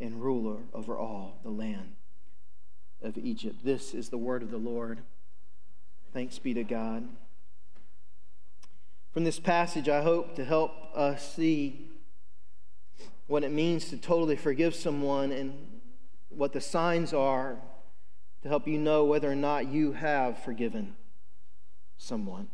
and 0.00 0.20
ruler 0.20 0.58
over 0.74 0.98
all 0.98 1.38
the 1.44 1.50
land 1.50 1.94
of 3.00 3.16
Egypt. 3.16 3.64
This 3.64 3.94
is 3.94 4.08
the 4.08 4.18
word 4.18 4.42
of 4.42 4.50
the 4.50 4.58
Lord. 4.58 4.98
Thanks 6.12 6.40
be 6.40 6.52
to 6.52 6.64
God. 6.64 7.08
From 9.12 9.22
this 9.22 9.38
passage, 9.38 9.88
I 9.88 10.02
hope 10.02 10.34
to 10.34 10.44
help 10.44 10.72
us 10.94 11.36
see 11.36 11.90
what 13.28 13.44
it 13.44 13.52
means 13.52 13.88
to 13.90 13.96
totally 13.96 14.36
forgive 14.36 14.74
someone 14.74 15.30
and 15.30 15.54
what 16.28 16.52
the 16.52 16.60
signs 16.60 17.14
are 17.14 17.56
to 18.42 18.48
help 18.48 18.66
you 18.66 18.78
know 18.78 19.04
whether 19.04 19.30
or 19.30 19.36
not 19.36 19.68
you 19.68 19.92
have 19.92 20.42
forgiven 20.42 20.96
someone. 21.98 22.48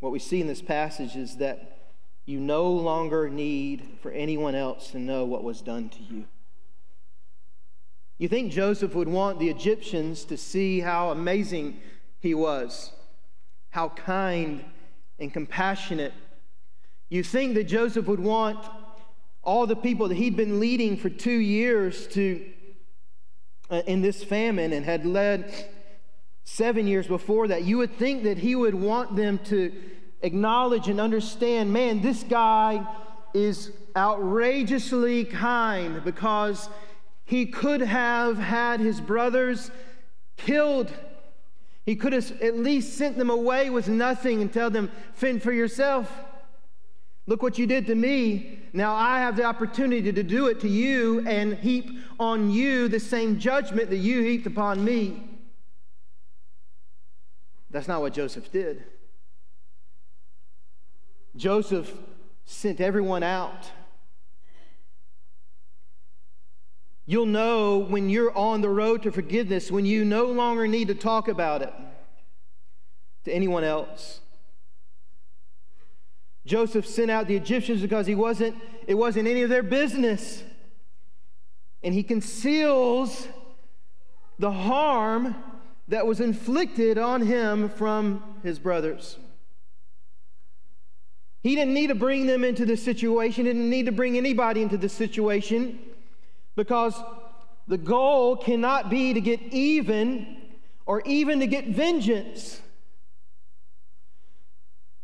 What 0.00 0.12
we 0.12 0.18
see 0.18 0.40
in 0.40 0.46
this 0.46 0.62
passage 0.62 1.16
is 1.16 1.36
that 1.38 1.90
you 2.26 2.40
no 2.40 2.70
longer 2.70 3.28
need 3.28 3.98
for 4.00 4.10
anyone 4.10 4.54
else 4.54 4.90
to 4.92 4.98
know 4.98 5.24
what 5.24 5.44
was 5.44 5.60
done 5.60 5.88
to 5.90 6.02
you. 6.02 6.24
You 8.18 8.28
think 8.28 8.52
Joseph 8.52 8.94
would 8.94 9.08
want 9.08 9.38
the 9.38 9.50
Egyptians 9.50 10.24
to 10.26 10.36
see 10.36 10.80
how 10.80 11.10
amazing 11.10 11.80
he 12.20 12.32
was, 12.34 12.92
how 13.70 13.90
kind 13.90 14.64
and 15.18 15.32
compassionate. 15.32 16.14
You 17.08 17.22
think 17.22 17.54
that 17.54 17.64
Joseph 17.64 18.06
would 18.06 18.20
want 18.20 18.64
all 19.42 19.66
the 19.66 19.76
people 19.76 20.08
that 20.08 20.14
he'd 20.14 20.36
been 20.36 20.60
leading 20.60 20.96
for 20.96 21.10
two 21.10 21.30
years 21.30 22.06
to 22.08 22.44
uh, 23.70 23.82
in 23.86 24.00
this 24.00 24.22
famine 24.22 24.72
and 24.72 24.84
had 24.84 25.04
led 25.04 25.52
seven 26.44 26.86
years 26.86 27.06
before 27.06 27.48
that, 27.48 27.64
you 27.64 27.78
would 27.78 27.96
think 27.96 28.22
that 28.22 28.38
he 28.38 28.54
would 28.54 28.74
want 28.74 29.16
them 29.16 29.38
to 29.38 29.72
acknowledge 30.22 30.88
and 30.88 31.00
understand 31.00 31.72
man, 31.72 32.00
this 32.00 32.22
guy 32.22 32.86
is 33.34 33.72
outrageously 33.96 35.24
kind 35.24 36.04
because 36.04 36.68
he 37.24 37.46
could 37.46 37.80
have 37.80 38.38
had 38.38 38.80
his 38.80 39.00
brothers 39.00 39.70
killed. 40.36 40.92
He 41.86 41.96
could 41.96 42.12
have 42.12 42.40
at 42.40 42.56
least 42.56 42.96
sent 42.96 43.18
them 43.18 43.30
away 43.30 43.70
with 43.70 43.88
nothing 43.88 44.40
and 44.40 44.52
tell 44.52 44.70
them, 44.70 44.90
fend 45.14 45.42
for 45.42 45.52
yourself. 45.52 46.10
Look 47.26 47.42
what 47.42 47.58
you 47.58 47.66
did 47.66 47.86
to 47.86 47.94
me. 47.94 48.60
Now 48.72 48.94
I 48.94 49.18
have 49.18 49.36
the 49.36 49.44
opportunity 49.44 50.12
to 50.12 50.22
do 50.22 50.46
it 50.48 50.60
to 50.60 50.68
you 50.68 51.26
and 51.26 51.54
heap 51.54 51.90
on 52.20 52.50
you 52.50 52.88
the 52.88 53.00
same 53.00 53.38
judgment 53.38 53.88
that 53.90 53.96
you 53.96 54.22
heaped 54.22 54.46
upon 54.46 54.84
me. 54.84 55.33
That's 57.74 57.88
not 57.88 58.02
what 58.02 58.12
Joseph 58.12 58.52
did. 58.52 58.84
Joseph 61.34 61.92
sent 62.44 62.80
everyone 62.80 63.24
out. 63.24 63.68
You'll 67.04 67.26
know 67.26 67.78
when 67.78 68.08
you're 68.08 68.32
on 68.38 68.60
the 68.60 68.68
road 68.68 69.02
to 69.02 69.10
forgiveness, 69.10 69.72
when 69.72 69.84
you 69.84 70.04
no 70.04 70.26
longer 70.26 70.68
need 70.68 70.86
to 70.86 70.94
talk 70.94 71.26
about 71.26 71.62
it 71.62 71.72
to 73.24 73.32
anyone 73.32 73.64
else. 73.64 74.20
Joseph 76.46 76.86
sent 76.86 77.10
out 77.10 77.26
the 77.26 77.34
Egyptians 77.34 77.82
because 77.82 78.06
he 78.06 78.14
wasn't, 78.14 78.54
it 78.86 78.94
wasn't 78.94 79.26
any 79.26 79.42
of 79.42 79.50
their 79.50 79.64
business. 79.64 80.44
And 81.82 81.92
he 81.92 82.04
conceals 82.04 83.26
the 84.38 84.52
harm 84.52 85.34
that 85.88 86.06
was 86.06 86.20
inflicted 86.20 86.98
on 86.98 87.22
him 87.22 87.68
from 87.68 88.22
his 88.42 88.58
brothers. 88.58 89.18
He 91.42 91.54
didn't 91.54 91.74
need 91.74 91.88
to 91.88 91.94
bring 91.94 92.26
them 92.26 92.42
into 92.42 92.64
this 92.64 92.82
situation, 92.82 93.44
didn't 93.44 93.68
need 93.68 93.86
to 93.86 93.92
bring 93.92 94.16
anybody 94.16 94.62
into 94.62 94.78
this 94.78 94.94
situation 94.94 95.78
because 96.56 96.94
the 97.68 97.76
goal 97.76 98.36
cannot 98.36 98.88
be 98.88 99.12
to 99.12 99.20
get 99.20 99.40
even 99.52 100.38
or 100.86 101.02
even 101.04 101.40
to 101.40 101.46
get 101.46 101.68
vengeance. 101.68 102.60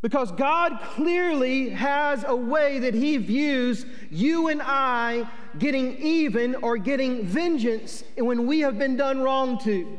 Because 0.03 0.33
God 0.33 0.81
clearly 0.81 1.71
has 1.71 2.25
a 2.27 2.35
way 2.35 2.79
that 2.79 2.95
He 2.95 3.19
views 3.19 3.85
you 4.11 4.49
and 4.49 4.63
I 4.63 5.29
getting 5.59 5.99
even 5.99 6.55
or 6.57 6.79
getting 6.79 7.27
vengeance 7.27 8.03
when 8.17 8.47
we 8.47 8.61
have 8.61 8.79
been 8.79 8.97
done 8.97 9.21
wrong 9.21 9.59
to. 9.59 9.99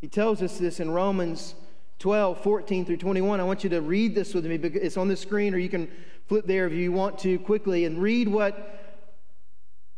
He 0.00 0.08
tells 0.08 0.42
us 0.42 0.58
this 0.58 0.80
in 0.80 0.90
Romans 0.90 1.54
12, 1.98 2.42
14 2.42 2.84
through 2.84 2.96
21. 2.98 3.40
I 3.40 3.44
want 3.44 3.64
you 3.64 3.70
to 3.70 3.80
read 3.80 4.14
this 4.14 4.34
with 4.34 4.44
me. 4.44 4.56
It's 4.56 4.96
on 4.96 5.08
the 5.08 5.16
screen, 5.16 5.54
or 5.54 5.58
you 5.58 5.68
can 5.68 5.90
flip 6.26 6.46
there 6.46 6.66
if 6.66 6.72
you 6.72 6.92
want 6.92 7.18
to 7.20 7.38
quickly 7.38 7.84
and 7.84 8.00
read 8.00 8.28
what, 8.28 8.98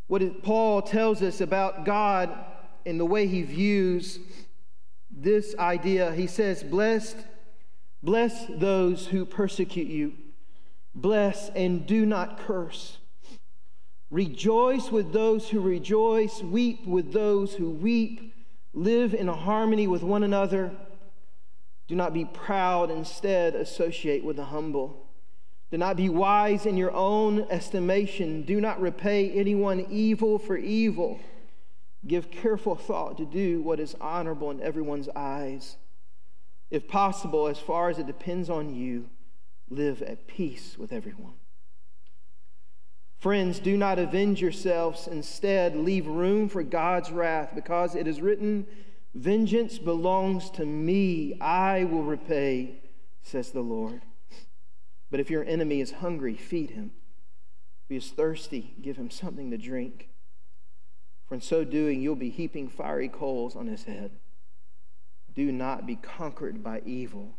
what 0.06 0.42
Paul 0.42 0.82
tells 0.82 1.22
us 1.22 1.40
about 1.40 1.84
God 1.84 2.30
and 2.86 2.98
the 2.98 3.04
way 3.04 3.26
he 3.26 3.42
views 3.42 4.18
this 5.10 5.54
idea. 5.58 6.12
He 6.12 6.26
says, 6.26 6.62
Blessed 6.62 7.16
Bless 8.02 8.46
those 8.48 9.08
who 9.08 9.24
persecute 9.24 9.88
you. 9.88 10.12
Bless 10.94 11.48
and 11.50 11.86
do 11.86 12.06
not 12.06 12.38
curse. 12.38 12.98
Rejoice 14.10 14.90
with 14.90 15.12
those 15.12 15.48
who 15.48 15.60
rejoice. 15.60 16.42
Weep 16.42 16.86
with 16.86 17.12
those 17.12 17.54
who 17.54 17.70
weep. 17.70 18.34
Live 18.74 19.14
in 19.14 19.28
harmony 19.28 19.86
with 19.86 20.02
one 20.02 20.22
another. 20.22 20.72
Do 21.86 21.94
not 21.94 22.12
be 22.12 22.24
proud. 22.24 22.90
Instead, 22.90 23.54
associate 23.54 24.24
with 24.24 24.36
the 24.36 24.46
humble. 24.46 25.06
Do 25.70 25.78
not 25.78 25.96
be 25.96 26.08
wise 26.08 26.64
in 26.64 26.76
your 26.76 26.92
own 26.92 27.46
estimation. 27.50 28.42
Do 28.42 28.60
not 28.60 28.80
repay 28.80 29.30
anyone 29.32 29.86
evil 29.90 30.38
for 30.38 30.56
evil. 30.56 31.20
Give 32.06 32.30
careful 32.30 32.74
thought 32.74 33.18
to 33.18 33.26
do 33.26 33.60
what 33.62 33.80
is 33.80 33.96
honorable 34.00 34.50
in 34.50 34.62
everyone's 34.62 35.08
eyes. 35.16 35.76
If 36.70 36.88
possible, 36.88 37.48
as 37.48 37.58
far 37.58 37.88
as 37.88 37.98
it 37.98 38.06
depends 38.06 38.48
on 38.48 38.74
you, 38.74 39.08
live 39.68 40.00
at 40.02 40.26
peace 40.26 40.76
with 40.78 40.92
everyone. 40.92 41.34
Friends, 43.18 43.58
do 43.58 43.76
not 43.76 43.98
avenge 43.98 44.40
yourselves. 44.40 45.08
Instead, 45.08 45.74
leave 45.74 46.06
room 46.06 46.48
for 46.48 46.62
God's 46.62 47.10
wrath, 47.10 47.50
because 47.54 47.96
it 47.96 48.06
is 48.06 48.20
written, 48.20 48.66
Vengeance 49.14 49.78
belongs 49.78 50.50
to 50.50 50.64
me. 50.64 51.36
I 51.40 51.84
will 51.84 52.04
repay, 52.04 52.82
says 53.22 53.50
the 53.50 53.60
Lord. 53.60 54.02
But 55.10 55.18
if 55.18 55.30
your 55.30 55.44
enemy 55.44 55.80
is 55.80 55.92
hungry, 55.92 56.34
feed 56.34 56.70
him. 56.70 56.92
If 57.84 57.88
he 57.88 57.96
is 57.96 58.10
thirsty, 58.10 58.74
give 58.80 58.96
him 58.96 59.10
something 59.10 59.50
to 59.50 59.58
drink. 59.58 60.10
For 61.26 61.34
in 61.34 61.40
so 61.40 61.64
doing, 61.64 62.00
you'll 62.00 62.14
be 62.14 62.30
heaping 62.30 62.68
fiery 62.68 63.08
coals 63.08 63.56
on 63.56 63.66
his 63.66 63.84
head. 63.84 64.12
Do 65.34 65.50
not 65.50 65.86
be 65.86 65.96
conquered 65.96 66.62
by 66.62 66.82
evil, 66.84 67.36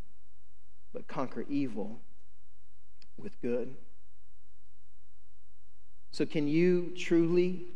but 0.93 1.07
conquer 1.07 1.45
evil 1.48 2.01
with 3.17 3.39
good. 3.41 3.75
So, 6.12 6.25
can 6.25 6.48
you 6.48 6.94
truly 6.98 7.68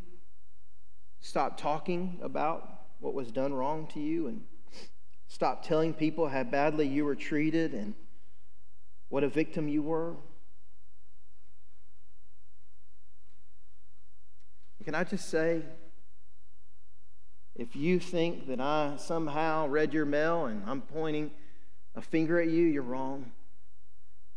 stop 1.21 1.57
talking 1.57 2.19
about 2.21 2.67
what 2.99 3.13
was 3.13 3.31
done 3.31 3.53
wrong 3.53 3.87
to 3.93 3.99
you 3.99 4.27
and 4.27 4.41
stop 5.27 5.65
telling 5.65 5.93
people 5.93 6.27
how 6.27 6.43
badly 6.43 6.87
you 6.87 7.05
were 7.05 7.15
treated 7.15 7.73
and 7.73 7.93
what 9.09 9.23
a 9.23 9.29
victim 9.29 9.67
you 9.67 9.81
were? 9.81 10.15
Can 14.83 14.95
I 14.95 15.05
just 15.05 15.29
say, 15.29 15.61
if 17.55 17.75
you 17.75 17.99
think 17.99 18.47
that 18.47 18.59
I 18.59 18.95
somehow 18.97 19.67
read 19.67 19.93
your 19.93 20.05
mail 20.05 20.45
and 20.47 20.61
I'm 20.67 20.81
pointing 20.81 21.31
a 21.95 22.01
finger 22.01 22.41
at 22.41 22.49
you, 22.49 22.63
you're 22.65 22.83
wrong. 22.83 23.31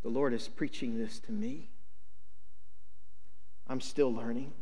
The 0.02 0.08
Lord 0.08 0.32
is 0.34 0.46
preaching 0.46 0.98
this 0.98 1.18
to 1.20 1.32
me. 1.32 1.70
I'm 3.68 3.80
still 3.80 4.12
learning 4.12 4.52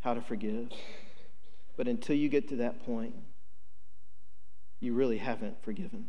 how 0.00 0.14
to 0.14 0.20
forgive. 0.20 0.70
But 1.76 1.88
until 1.88 2.16
you 2.16 2.28
get 2.28 2.48
to 2.48 2.56
that 2.56 2.84
point, 2.84 3.14
you 4.80 4.94
really 4.94 5.18
haven't 5.18 5.62
forgiven. 5.62 6.08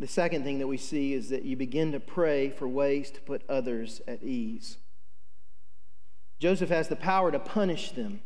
The 0.00 0.06
second 0.06 0.44
thing 0.44 0.58
that 0.58 0.66
we 0.66 0.76
see 0.76 1.12
is 1.12 1.30
that 1.30 1.44
you 1.44 1.56
begin 1.56 1.92
to 1.92 2.00
pray 2.00 2.50
for 2.50 2.68
ways 2.68 3.10
to 3.10 3.20
put 3.20 3.42
others 3.48 4.00
at 4.06 4.22
ease. 4.22 4.78
Joseph 6.38 6.68
has 6.68 6.88
the 6.88 6.96
power 6.96 7.32
to 7.32 7.38
punish 7.38 7.90
them, 7.90 8.20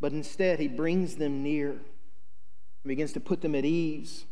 but 0.00 0.12
instead 0.12 0.60
he 0.60 0.68
brings 0.68 1.16
them 1.16 1.42
near 1.42 1.70
and 1.70 1.80
begins 2.84 3.14
to 3.14 3.20
put 3.20 3.40
them 3.40 3.54
at 3.54 3.64
ease. 3.64 4.26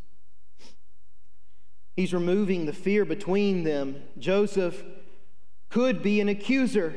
He's 1.95 2.13
removing 2.13 2.65
the 2.65 2.73
fear 2.73 3.05
between 3.05 3.63
them. 3.63 4.01
Joseph 4.17 4.83
could 5.69 6.01
be 6.01 6.21
an 6.21 6.29
accuser. 6.29 6.93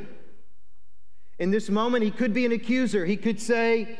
In 1.39 1.51
this 1.51 1.69
moment, 1.69 2.03
he 2.05 2.11
could 2.11 2.33
be 2.33 2.47
an 2.47 2.53
accuser. 2.53 3.05
He 3.05 3.17
could 3.17 3.41
say 3.41 3.99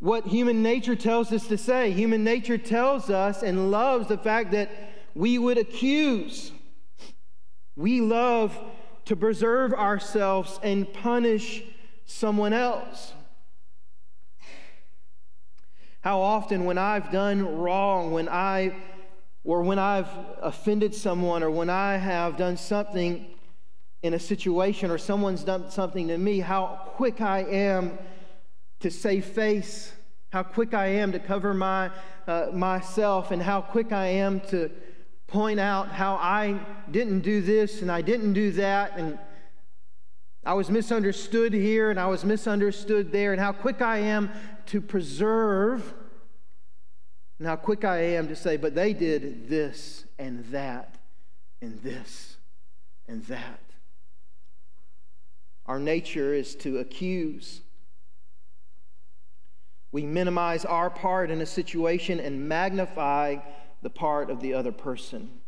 what 0.00 0.26
human 0.26 0.62
nature 0.62 0.96
tells 0.96 1.30
us 1.30 1.46
to 1.48 1.58
say. 1.58 1.92
Human 1.92 2.24
nature 2.24 2.58
tells 2.58 3.10
us 3.10 3.42
and 3.42 3.70
loves 3.70 4.08
the 4.08 4.18
fact 4.18 4.50
that 4.50 4.70
we 5.14 5.38
would 5.38 5.58
accuse. 5.58 6.52
We 7.76 8.00
love 8.00 8.58
to 9.04 9.14
preserve 9.14 9.72
ourselves 9.72 10.58
and 10.62 10.92
punish 10.92 11.62
someone 12.04 12.52
else. 12.52 13.12
How 16.00 16.20
often, 16.20 16.64
when 16.64 16.78
I've 16.78 17.12
done 17.12 17.58
wrong, 17.58 18.10
when 18.10 18.28
I 18.28 18.74
or 19.44 19.62
when 19.62 19.78
I've 19.78 20.08
offended 20.42 20.94
someone, 20.94 21.42
or 21.42 21.50
when 21.50 21.70
I 21.70 21.96
have 21.96 22.36
done 22.36 22.56
something 22.56 23.26
in 24.02 24.14
a 24.14 24.18
situation, 24.18 24.90
or 24.90 24.98
someone's 24.98 25.44
done 25.44 25.70
something 25.70 26.08
to 26.08 26.18
me, 26.18 26.40
how 26.40 26.80
quick 26.96 27.20
I 27.20 27.40
am 27.40 27.98
to 28.80 28.90
save 28.90 29.26
face, 29.26 29.92
how 30.30 30.42
quick 30.42 30.74
I 30.74 30.86
am 30.86 31.12
to 31.12 31.18
cover 31.18 31.54
my, 31.54 31.90
uh, 32.26 32.48
myself, 32.52 33.30
and 33.30 33.42
how 33.42 33.60
quick 33.60 33.92
I 33.92 34.06
am 34.06 34.40
to 34.48 34.70
point 35.26 35.60
out 35.60 35.88
how 35.88 36.14
I 36.16 36.58
didn't 36.90 37.20
do 37.20 37.40
this 37.40 37.82
and 37.82 37.90
I 37.90 38.02
didn't 38.02 38.32
do 38.32 38.50
that, 38.52 38.96
and 38.96 39.18
I 40.44 40.54
was 40.54 40.70
misunderstood 40.70 41.52
here 41.52 41.90
and 41.90 42.00
I 42.00 42.06
was 42.06 42.24
misunderstood 42.24 43.12
there, 43.12 43.32
and 43.32 43.40
how 43.40 43.52
quick 43.52 43.82
I 43.82 43.98
am 43.98 44.30
to 44.66 44.80
preserve, 44.80 45.94
and 47.40 47.48
how 47.48 47.56
quick 47.56 47.86
I 47.86 48.00
am 48.02 48.28
to 48.28 48.36
say, 48.36 48.58
but 48.58 48.74
they 48.74 48.92
did 48.92 49.48
this 49.48 50.04
and 50.18 50.44
that 50.52 50.96
and 51.62 51.82
this 51.82 52.36
and 53.08 53.24
that. 53.24 53.60
Our 55.64 55.78
nature 55.78 56.34
is 56.34 56.54
to 56.56 56.78
accuse. 56.78 57.62
We 59.90 60.04
minimize 60.04 60.66
our 60.66 60.90
part 60.90 61.30
in 61.30 61.40
a 61.40 61.46
situation 61.46 62.20
and 62.20 62.46
magnify 62.46 63.36
the 63.80 63.90
part 63.90 64.28
of 64.28 64.40
the 64.40 64.52
other 64.52 64.72
person. 64.72 65.40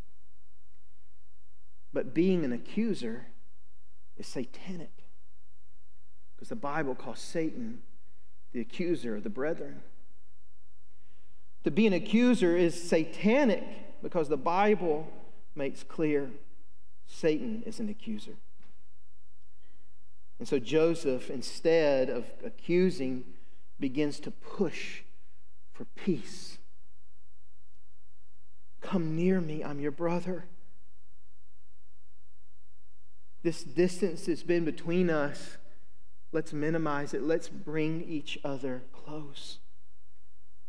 But 1.92 2.14
being 2.14 2.42
an 2.42 2.52
accuser 2.52 3.26
is 4.16 4.26
satanic 4.26 5.04
because 6.34 6.48
the 6.48 6.56
Bible 6.56 6.94
calls 6.94 7.20
Satan 7.20 7.82
the 8.52 8.62
accuser 8.62 9.16
of 9.16 9.24
the 9.24 9.30
brethren. 9.30 9.82
To 11.64 11.70
be 11.70 11.86
an 11.86 11.92
accuser 11.92 12.56
is 12.56 12.80
satanic 12.80 13.62
because 14.02 14.28
the 14.28 14.36
Bible 14.36 15.08
makes 15.54 15.82
clear 15.82 16.30
Satan 17.06 17.62
is 17.64 17.78
an 17.78 17.88
accuser. 17.88 18.34
And 20.38 20.48
so 20.48 20.58
Joseph, 20.58 21.30
instead 21.30 22.10
of 22.10 22.24
accusing, 22.44 23.24
begins 23.78 24.18
to 24.20 24.30
push 24.30 25.02
for 25.72 25.84
peace. 25.84 26.58
Come 28.80 29.14
near 29.14 29.40
me, 29.40 29.62
I'm 29.62 29.78
your 29.78 29.92
brother. 29.92 30.46
This 33.44 33.62
distance 33.62 34.26
that's 34.26 34.42
been 34.42 34.64
between 34.64 35.10
us, 35.10 35.58
let's 36.32 36.52
minimize 36.52 37.14
it. 37.14 37.22
Let's 37.22 37.48
bring 37.48 38.02
each 38.02 38.38
other 38.44 38.82
close 38.92 39.58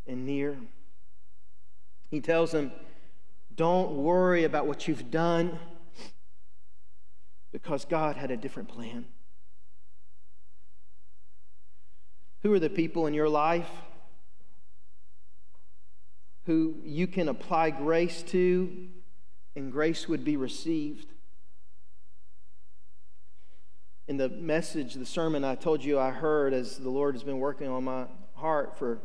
and 0.06 0.24
near. 0.26 0.58
He 2.14 2.20
tells 2.20 2.52
them, 2.52 2.70
Don't 3.56 3.96
worry 3.96 4.44
about 4.44 4.68
what 4.68 4.86
you've 4.86 5.10
done 5.10 5.58
because 7.50 7.84
God 7.84 8.14
had 8.14 8.30
a 8.30 8.36
different 8.36 8.68
plan. 8.68 9.06
Who 12.44 12.52
are 12.52 12.60
the 12.60 12.70
people 12.70 13.08
in 13.08 13.14
your 13.14 13.28
life 13.28 13.68
who 16.46 16.76
you 16.84 17.08
can 17.08 17.28
apply 17.28 17.70
grace 17.70 18.22
to, 18.28 18.86
and 19.56 19.72
grace 19.72 20.06
would 20.06 20.24
be 20.24 20.36
received. 20.36 21.08
In 24.06 24.18
the 24.18 24.28
message, 24.28 24.94
the 24.94 25.04
sermon 25.04 25.42
I 25.42 25.56
told 25.56 25.82
you 25.82 25.98
I 25.98 26.12
heard 26.12 26.54
as 26.54 26.78
the 26.78 26.90
Lord 26.90 27.16
has 27.16 27.24
been 27.24 27.40
working 27.40 27.66
on 27.66 27.82
my 27.82 28.06
heart 28.34 28.78
for 28.78 29.00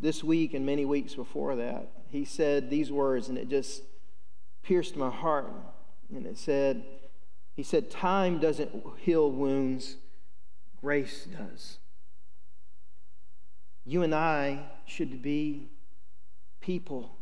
this 0.00 0.22
week 0.22 0.54
and 0.54 0.64
many 0.64 0.84
weeks 0.84 1.14
before 1.14 1.56
that, 1.56 1.88
he 2.08 2.24
said 2.24 2.70
these 2.70 2.90
words, 2.90 3.28
and 3.28 3.36
it 3.36 3.48
just 3.48 3.82
pierced 4.62 4.96
my 4.96 5.10
heart. 5.10 5.50
And 6.14 6.26
it 6.26 6.38
said, 6.38 6.84
he 7.54 7.62
said, 7.62 7.90
Time 7.90 8.38
doesn't 8.38 8.70
heal 8.98 9.30
wounds, 9.30 9.96
grace 10.80 11.26
does. 11.26 11.78
You 13.84 14.02
and 14.02 14.14
I 14.14 14.66
should 14.86 15.22
be 15.22 15.70
people 16.60 17.16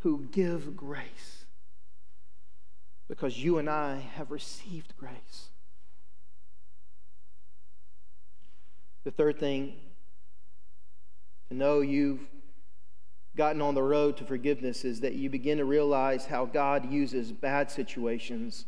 who 0.00 0.26
give 0.32 0.76
grace 0.76 1.44
because 3.08 3.38
you 3.38 3.58
and 3.58 3.70
I 3.70 3.98
have 4.16 4.30
received 4.30 4.94
grace. 4.96 5.50
The 9.04 9.10
third 9.10 9.38
thing 9.38 9.74
know 11.52 11.80
you've 11.80 12.20
gotten 13.36 13.62
on 13.62 13.74
the 13.74 13.82
road 13.82 14.16
to 14.18 14.24
forgiveness 14.24 14.84
is 14.84 15.00
that 15.00 15.14
you 15.14 15.30
begin 15.30 15.58
to 15.58 15.64
realize 15.64 16.26
how 16.26 16.44
God 16.44 16.90
uses 16.90 17.32
bad 17.32 17.70
situations 17.70 18.66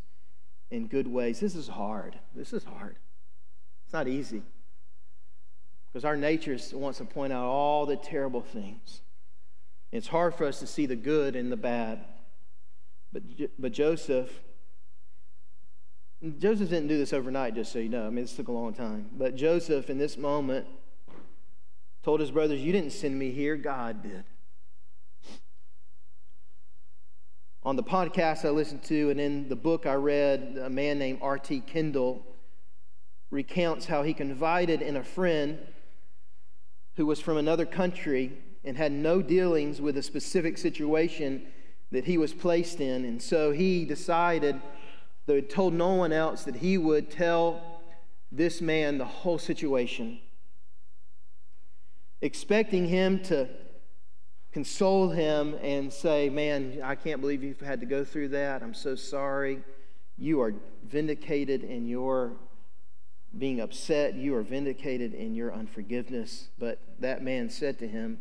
in 0.70 0.86
good 0.86 1.06
ways. 1.06 1.40
This 1.40 1.54
is 1.54 1.68
hard. 1.68 2.18
This 2.34 2.52
is 2.52 2.64
hard. 2.64 2.96
It's 3.84 3.92
not 3.92 4.08
easy. 4.08 4.42
Because 5.92 6.04
our 6.04 6.16
nature 6.16 6.58
wants 6.72 6.98
to 6.98 7.04
point 7.04 7.32
out 7.32 7.44
all 7.44 7.86
the 7.86 7.96
terrible 7.96 8.40
things. 8.40 9.02
It's 9.92 10.08
hard 10.08 10.34
for 10.34 10.44
us 10.44 10.58
to 10.60 10.66
see 10.66 10.86
the 10.86 10.96
good 10.96 11.36
and 11.36 11.52
the 11.52 11.56
bad. 11.56 12.04
But, 13.12 13.22
but 13.58 13.70
Joseph, 13.72 14.40
Joseph 16.38 16.70
didn't 16.70 16.88
do 16.88 16.98
this 16.98 17.12
overnight, 17.12 17.54
just 17.54 17.70
so 17.70 17.78
you 17.78 17.88
know. 17.88 18.06
I 18.06 18.10
mean, 18.10 18.24
this 18.24 18.34
took 18.34 18.48
a 18.48 18.52
long 18.52 18.72
time. 18.72 19.10
But 19.16 19.36
Joseph, 19.36 19.90
in 19.90 19.98
this 19.98 20.16
moment, 20.16 20.66
told 22.04 22.20
his 22.20 22.30
brothers, 22.30 22.60
You 22.60 22.70
didn't 22.70 22.92
send 22.92 23.18
me 23.18 23.30
here, 23.30 23.56
God 23.56 24.02
did. 24.02 24.24
On 27.62 27.76
the 27.76 27.82
podcast 27.82 28.44
I 28.44 28.50
listened 28.50 28.82
to 28.84 29.08
and 29.08 29.18
in 29.18 29.48
the 29.48 29.56
book 29.56 29.86
I 29.86 29.94
read, 29.94 30.58
a 30.62 30.68
man 30.68 30.98
named 30.98 31.20
R.T. 31.22 31.60
Kendall 31.60 32.22
recounts 33.30 33.86
how 33.86 34.02
he 34.02 34.12
confided 34.12 34.82
in 34.82 34.96
a 34.96 35.02
friend 35.02 35.58
who 36.96 37.06
was 37.06 37.20
from 37.20 37.38
another 37.38 37.64
country 37.64 38.32
and 38.64 38.76
had 38.76 38.92
no 38.92 39.22
dealings 39.22 39.80
with 39.80 39.96
a 39.96 40.02
specific 40.02 40.58
situation 40.58 41.46
that 41.90 42.04
he 42.04 42.18
was 42.18 42.34
placed 42.34 42.80
in. 42.80 43.06
And 43.06 43.20
so 43.22 43.50
he 43.50 43.86
decided, 43.86 44.60
though 45.24 45.36
he 45.36 45.42
told 45.42 45.72
no 45.72 45.94
one 45.94 46.12
else, 46.12 46.44
that 46.44 46.56
he 46.56 46.76
would 46.76 47.10
tell 47.10 47.80
this 48.30 48.60
man 48.60 48.98
the 48.98 49.04
whole 49.06 49.38
situation, 49.38 50.20
expecting 52.24 52.88
him 52.88 53.20
to 53.20 53.46
console 54.50 55.10
him 55.10 55.54
and 55.60 55.92
say, 55.92 56.30
Man, 56.30 56.80
I 56.82 56.94
can't 56.94 57.20
believe 57.20 57.44
you've 57.44 57.60
had 57.60 57.80
to 57.80 57.86
go 57.86 58.02
through 58.02 58.28
that. 58.28 58.62
I'm 58.62 58.72
so 58.72 58.94
sorry. 58.94 59.62
You 60.16 60.40
are 60.40 60.54
vindicated 60.84 61.62
in 61.62 61.86
your 61.86 62.32
being 63.36 63.60
upset. 63.60 64.14
You 64.14 64.34
are 64.36 64.42
vindicated 64.42 65.12
in 65.12 65.34
your 65.34 65.52
unforgiveness. 65.52 66.48
But 66.58 66.80
that 66.98 67.22
man 67.22 67.50
said 67.50 67.78
to 67.80 67.86
him, 67.86 68.20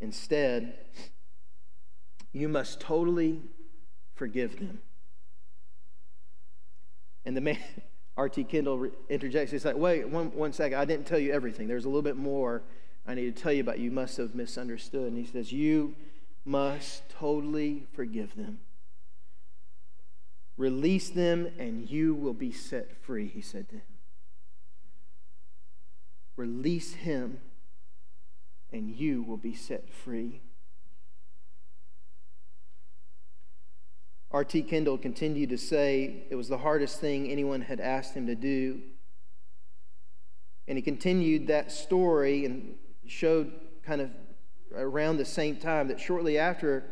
Instead, 0.00 0.74
you 2.32 2.48
must 2.48 2.80
totally 2.80 3.42
forgive 4.14 4.60
them. 4.60 4.82
And 7.24 7.36
the 7.36 7.40
man, 7.40 7.58
R.T. 8.16 8.44
Kendall 8.44 8.88
interjects, 9.08 9.50
he's 9.50 9.64
like, 9.64 9.76
Wait, 9.76 10.08
one, 10.08 10.30
one 10.32 10.52
second. 10.52 10.78
I 10.78 10.84
didn't 10.84 11.08
tell 11.08 11.18
you 11.18 11.32
everything. 11.32 11.66
There's 11.66 11.86
a 11.86 11.88
little 11.88 12.02
bit 12.02 12.16
more 12.16 12.62
I 13.06 13.14
need 13.14 13.34
to 13.34 13.42
tell 13.42 13.52
you 13.52 13.60
about 13.60 13.78
you 13.78 13.90
must 13.90 14.16
have 14.16 14.34
misunderstood. 14.34 15.12
And 15.12 15.18
he 15.18 15.30
says, 15.30 15.52
You 15.52 15.94
must 16.44 17.08
totally 17.08 17.86
forgive 17.92 18.34
them. 18.36 18.60
Release 20.56 21.10
them, 21.10 21.48
and 21.58 21.90
you 21.90 22.14
will 22.14 22.34
be 22.34 22.52
set 22.52 22.96
free, 23.02 23.26
he 23.26 23.40
said 23.40 23.68
to 23.70 23.76
him. 23.76 23.82
Release 26.36 26.94
him, 26.94 27.40
and 28.72 28.90
you 28.90 29.22
will 29.22 29.36
be 29.36 29.54
set 29.54 29.90
free. 29.90 30.40
R.T. 34.30 34.62
Kendall 34.62 34.98
continued 34.98 35.50
to 35.50 35.58
say 35.58 36.24
it 36.28 36.34
was 36.34 36.48
the 36.48 36.58
hardest 36.58 37.00
thing 37.00 37.30
anyone 37.30 37.60
had 37.60 37.78
asked 37.78 38.14
him 38.14 38.26
to 38.26 38.34
do. 38.34 38.80
And 40.66 40.76
he 40.76 40.82
continued 40.82 41.46
that 41.48 41.70
story 41.70 42.44
and 42.44 42.74
showed 43.06 43.52
kind 43.82 44.00
of 44.00 44.10
around 44.74 45.16
the 45.16 45.24
same 45.24 45.56
time 45.56 45.88
that 45.88 46.00
shortly 46.00 46.38
after 46.38 46.84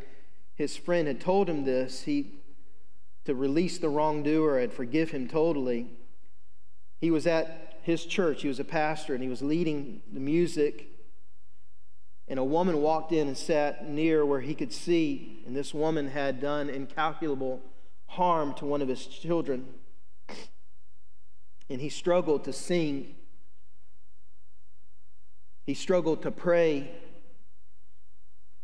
his 0.55 0.77
friend 0.77 1.09
had 1.09 1.21
told 1.21 1.49
him 1.49 1.65
this, 1.65 2.03
he 2.03 2.39
to 3.25 3.35
release 3.35 3.79
the 3.79 3.89
wrongdoer 3.89 4.59
and 4.59 4.73
forgive 4.73 5.11
him 5.11 5.29
totally. 5.29 5.89
He 7.01 7.11
was 7.11 7.27
at 7.27 7.79
his 7.83 8.05
church, 8.05 8.43
he 8.43 8.49
was 8.49 8.61
a 8.61 8.65
pastor, 8.65 9.15
and 9.15 9.23
he 9.23 9.29
was 9.29 9.43
leading 9.43 10.03
the 10.13 10.21
music. 10.21 10.89
And 12.29 12.39
a 12.39 12.45
woman 12.45 12.81
walked 12.81 13.13
in 13.13 13.29
and 13.29 13.37
sat 13.37 13.89
near 13.89 14.25
where 14.25 14.41
he 14.41 14.55
could 14.55 14.73
see, 14.73 15.43
and 15.47 15.55
this 15.55 15.75
woman 15.75 16.09
had 16.09 16.41
done 16.41 16.69
incalculable 16.69 17.61
harm 18.07 18.55
to 18.55 18.67
one 18.67 18.83
of 18.83 18.89
his 18.89 19.07
children. 19.07 19.67
And 21.69 21.81
he 21.81 21.89
struggled 21.89 22.45
to 22.45 22.53
sing 22.53 23.15
he 25.65 25.75
struggled 25.75 26.23
to 26.23 26.31
pray 26.31 26.91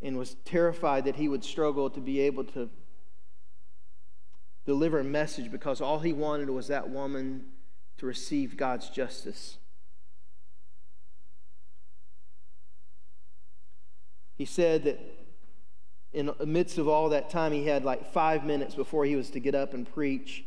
and 0.03 0.17
was 0.17 0.37
terrified 0.45 1.05
that 1.05 1.17
he 1.17 1.29
would 1.29 1.45
struggle 1.45 1.91
to 1.91 2.01
be 2.01 2.21
able 2.21 2.45
to 2.45 2.69
deliver 4.65 4.99
a 5.01 5.05
message 5.05 5.51
because 5.51 5.81
all 5.81 6.01
he 6.01 6.13
wanted 6.13 6.51
was 6.51 6.69
that 6.69 6.91
woman 6.91 7.45
to 7.97 8.07
receive 8.07 8.57
God's 8.57 8.91
justice. 8.91 9.59
He 14.37 14.45
said 14.45 14.85
that 14.85 15.01
in 16.13 16.31
the 16.39 16.47
midst 16.47 16.79
of 16.79 16.89
all 16.89 17.09
that 17.09 17.29
time, 17.29 17.53
he 17.53 17.67
had 17.67 17.85
like 17.85 18.13
five 18.13 18.45
minutes 18.45 18.75
before 18.75 19.05
he 19.05 19.17
was 19.17 19.31
to 19.31 19.41
get 19.41 19.55
up 19.55 19.75
and 19.75 19.93
preach. 19.93 20.45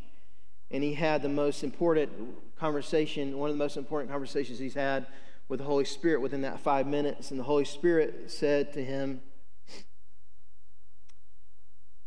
And 0.69 0.81
he 0.81 0.93
had 0.93 1.21
the 1.21 1.29
most 1.29 1.63
important 1.63 2.11
conversation, 2.57 3.37
one 3.37 3.49
of 3.49 3.57
the 3.57 3.63
most 3.63 3.75
important 3.75 4.09
conversations 4.09 4.59
he's 4.59 4.73
had 4.73 5.07
with 5.51 5.59
the 5.59 5.65
Holy 5.65 5.83
Spirit 5.83 6.21
within 6.21 6.41
that 6.43 6.61
five 6.61 6.87
minutes. 6.87 7.29
And 7.29 7.39
the 7.39 7.43
Holy 7.43 7.65
Spirit 7.65 8.31
said 8.31 8.71
to 8.73 8.83
him, 8.83 9.21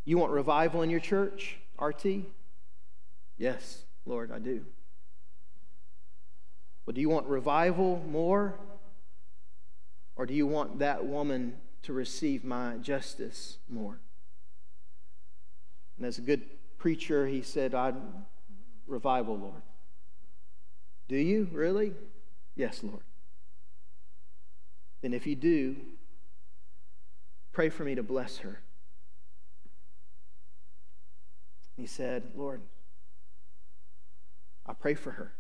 You 0.07 0.19
want 0.19 0.33
revival 0.33 0.81
in 0.81 0.89
your 0.89 1.01
church, 1.01 1.59
RT? 1.79 2.07
Yes, 3.37 3.85
Lord, 4.07 4.33
I 4.33 4.39
do. 4.39 4.65
Well, 6.87 6.95
do 6.95 7.01
you 7.01 7.09
want 7.09 7.27
revival 7.27 8.03
more? 8.09 8.59
Or 10.17 10.27
do 10.27 10.33
you 10.33 10.47
want 10.47 10.79
that 10.79 11.05
woman 11.05 11.57
to 11.83 11.93
receive 11.93 12.45
my 12.45 12.77
justice 12.77 13.59
more? 13.69 14.01
And 15.99 16.07
as 16.07 16.19
a 16.19 16.23
good 16.23 16.43
preacher, 16.79 17.27
he 17.27 17.43
said, 17.43 17.75
I'd 17.75 17.97
revival, 18.87 19.39
Lord. 19.39 19.63
Do 21.09 21.17
you 21.17 21.49
really? 21.53 21.93
Yes, 22.57 22.83
Lord 22.83 23.03
then 25.05 25.13
if 25.13 25.27
you 25.27 25.37
do, 25.37 25.77
pray 27.53 27.69
for 27.69 27.85
me 27.85 27.95
to 27.95 28.03
bless 28.03 28.39
her. 28.39 28.61
He 31.77 31.85
said, 31.85 32.23
Lord, 32.35 32.63
I 34.65 34.73
pray 34.73 34.95
for 34.95 35.11
her. 35.11 35.35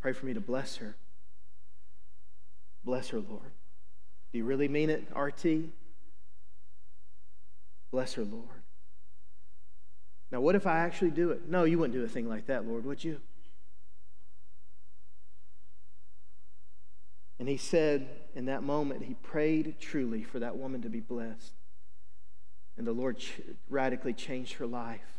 Pray 0.00 0.12
for 0.12 0.26
me 0.26 0.34
to 0.34 0.40
bless 0.40 0.78
her. 0.78 0.96
Bless 2.84 3.10
her, 3.10 3.20
Lord. 3.20 3.52
Do 4.32 4.38
you 4.38 4.44
really 4.44 4.66
mean 4.66 4.90
it, 4.90 5.06
RT? 5.14 5.70
Bless 7.92 8.14
her, 8.14 8.24
Lord. 8.24 8.62
Now, 10.32 10.40
what 10.40 10.56
if 10.56 10.66
I 10.66 10.80
actually 10.80 11.12
do 11.12 11.30
it? 11.30 11.48
No, 11.48 11.62
you 11.62 11.78
wouldn't 11.78 11.94
do 11.96 12.04
a 12.04 12.08
thing 12.08 12.28
like 12.28 12.46
that, 12.46 12.66
Lord, 12.66 12.84
would 12.84 13.04
you? 13.04 13.20
And 17.38 17.48
he 17.48 17.56
said 17.56 18.08
in 18.34 18.46
that 18.46 18.62
moment, 18.62 19.04
he 19.04 19.14
prayed 19.14 19.76
truly 19.78 20.22
for 20.22 20.38
that 20.38 20.56
woman 20.56 20.82
to 20.82 20.88
be 20.88 21.00
blessed. 21.00 21.52
And 22.78 22.86
the 22.86 22.92
Lord 22.92 23.22
radically 23.68 24.12
changed 24.12 24.54
her 24.54 24.66
life. 24.66 25.18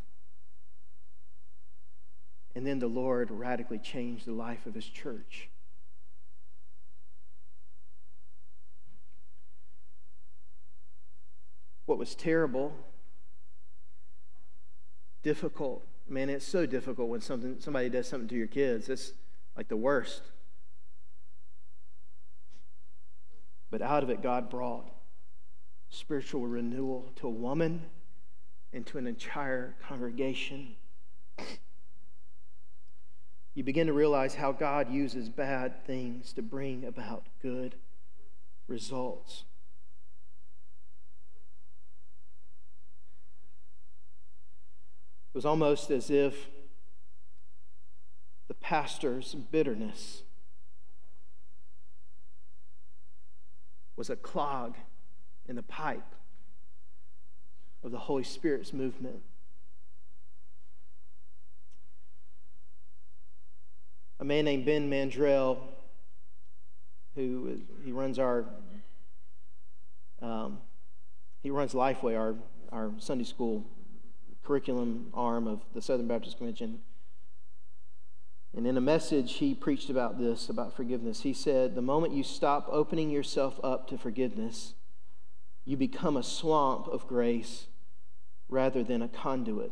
And 2.56 2.66
then 2.66 2.80
the 2.80 2.88
Lord 2.88 3.30
radically 3.30 3.78
changed 3.78 4.26
the 4.26 4.32
life 4.32 4.66
of 4.66 4.74
his 4.74 4.86
church. 4.86 5.50
What 11.86 11.98
was 11.98 12.16
terrible, 12.16 12.74
difficult, 15.24 15.86
man, 16.10 16.30
it's 16.30 16.46
so 16.46 16.66
difficult 16.66 17.10
when 17.10 17.22
something, 17.22 17.58
somebody 17.60 17.90
does 17.90 18.08
something 18.08 18.28
to 18.28 18.36
your 18.36 18.48
kids. 18.48 18.90
It's 18.90 19.14
like 19.56 19.68
the 19.68 19.78
worst. 19.78 20.22
But 23.70 23.82
out 23.82 24.04
of 24.04 24.10
it, 24.10 24.22
God 24.22 24.50
brought 24.50 24.90
spiritual 25.90 26.48
renewal 26.48 27.12
to 27.18 27.28
a 27.28 27.32
woman 27.32 27.84
and 28.74 28.86
to 28.88 28.98
an 28.98 29.08
entire 29.08 29.76
congregation. 29.88 30.76
You 33.54 33.64
begin 33.64 33.88
to 33.88 33.94
realize 33.94 34.36
how 34.36 34.52
God 34.52 34.92
uses 34.92 35.30
bad 35.30 35.86
things 35.86 36.32
to 36.34 36.42
bring 36.42 36.86
about 36.86 37.26
good 37.42 37.76
results. 38.68 39.46
It 45.34 45.38
was 45.38 45.46
almost 45.46 45.90
as 45.90 46.10
if 46.10 46.48
the 48.48 48.54
pastor's 48.54 49.34
bitterness 49.34 50.24
was 53.98 54.10
a 54.10 54.16
clog 54.16 54.76
in 55.48 55.58
the 55.58 55.64
pipe 55.64 56.16
of 57.84 57.92
the 57.92 57.98
Holy 57.98 58.24
Spirit's 58.24 58.72
movement. 58.72 59.22
A 64.20 64.24
man 64.24 64.46
named 64.46 64.66
Ben 64.66 64.90
Mandrell, 64.90 65.58
who 67.16 67.60
he 67.84 67.92
runs 67.92 68.18
our 68.18 68.46
um, 70.22 70.60
he 71.44 71.52
runs 71.52 71.74
Lifeway, 71.74 72.18
our, 72.18 72.36
our 72.72 72.92
Sunday 72.98 73.24
school 73.24 73.64
curriculum 74.44 75.08
arm 75.14 75.48
of 75.48 75.62
the 75.74 75.82
Southern 75.82 76.08
Baptist 76.08 76.38
Convention. 76.38 76.80
And 78.56 78.66
in 78.66 78.78
a 78.78 78.82
message, 78.82 79.34
he 79.34 79.54
preached 79.54 79.90
about 79.90 80.18
this, 80.18 80.50
about 80.50 80.76
forgiveness. 80.76 81.22
He 81.22 81.34
said, 81.34 81.76
The 81.76 81.82
moment 81.82 82.14
you 82.14 82.24
stop 82.24 82.68
opening 82.72 83.10
yourself 83.10 83.60
up 83.64 83.88
to 83.90 83.98
forgiveness, 83.98 84.74
you 85.66 85.78
become 85.78 86.18
a 86.18 86.24
swamp 86.24 86.88
of 86.88 87.08
grace 87.08 87.68
rather 88.50 88.84
than 88.84 89.02
a 89.02 89.08
conduit. 89.08 89.72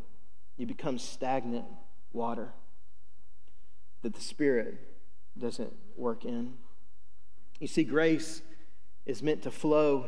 You 0.57 0.65
become 0.65 0.99
stagnant 0.99 1.65
water 2.13 2.49
that 4.01 4.13
the 4.13 4.21
Spirit 4.21 4.77
doesn't 5.37 5.73
work 5.95 6.25
in. 6.25 6.53
You 7.59 7.67
see, 7.67 7.83
grace 7.83 8.41
is 9.05 9.23
meant 9.23 9.41
to 9.43 9.51
flow 9.51 10.05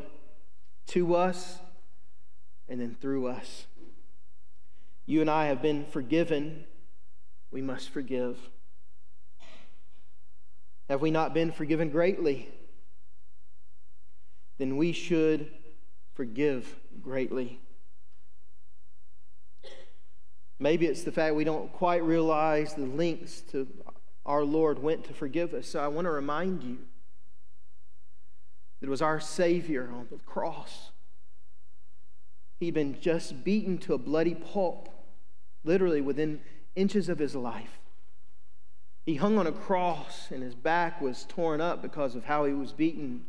to 0.87 1.15
us 1.15 1.59
and 2.69 2.79
then 2.79 2.95
through 2.99 3.27
us. 3.27 3.67
You 5.05 5.21
and 5.21 5.29
I 5.29 5.45
have 5.45 5.61
been 5.61 5.85
forgiven. 5.85 6.65
We 7.49 7.61
must 7.61 7.89
forgive. 7.89 8.37
Have 10.89 11.01
we 11.01 11.11
not 11.11 11.33
been 11.33 11.51
forgiven 11.51 11.89
greatly? 11.89 12.49
Then 14.57 14.77
we 14.77 14.91
should 14.91 15.51
forgive 16.13 16.79
greatly. 17.01 17.59
Maybe 20.59 20.87
it's 20.87 21.03
the 21.03 21.11
fact 21.11 21.35
we 21.35 21.43
don't 21.43 21.71
quite 21.71 22.03
realize 22.03 22.73
the 22.73 22.85
lengths 22.85 23.41
to 23.51 23.67
our 24.25 24.43
Lord 24.43 24.79
went 24.79 25.03
to 25.05 25.13
forgive 25.13 25.53
us. 25.53 25.67
So 25.67 25.79
I 25.79 25.87
want 25.87 26.05
to 26.05 26.11
remind 26.11 26.63
you 26.63 26.77
that 28.79 28.87
it 28.87 28.89
was 28.89 29.01
our 29.01 29.19
Savior 29.19 29.89
on 29.93 30.07
the 30.09 30.17
cross. 30.17 30.91
He'd 32.59 32.73
been 32.73 32.99
just 32.99 33.43
beaten 33.43 33.77
to 33.79 33.93
a 33.93 33.97
bloody 33.97 34.33
pulp, 34.33 34.89
literally 35.63 36.01
within 36.01 36.41
inches 36.75 37.07
of 37.07 37.19
his 37.19 37.35
life. 37.35 37.76
He 39.07 39.15
hung 39.15 39.37
on 39.37 39.47
a 39.47 39.53
cross 39.53 40.31
and 40.31 40.43
his 40.43 40.53
back 40.53 40.99
was 40.99 41.25
torn 41.29 41.61
up 41.61 41.81
because 41.81 42.13
of 42.13 42.25
how 42.25 42.43
he 42.43 42.51
was 42.51 42.73
beaten. 42.73 43.25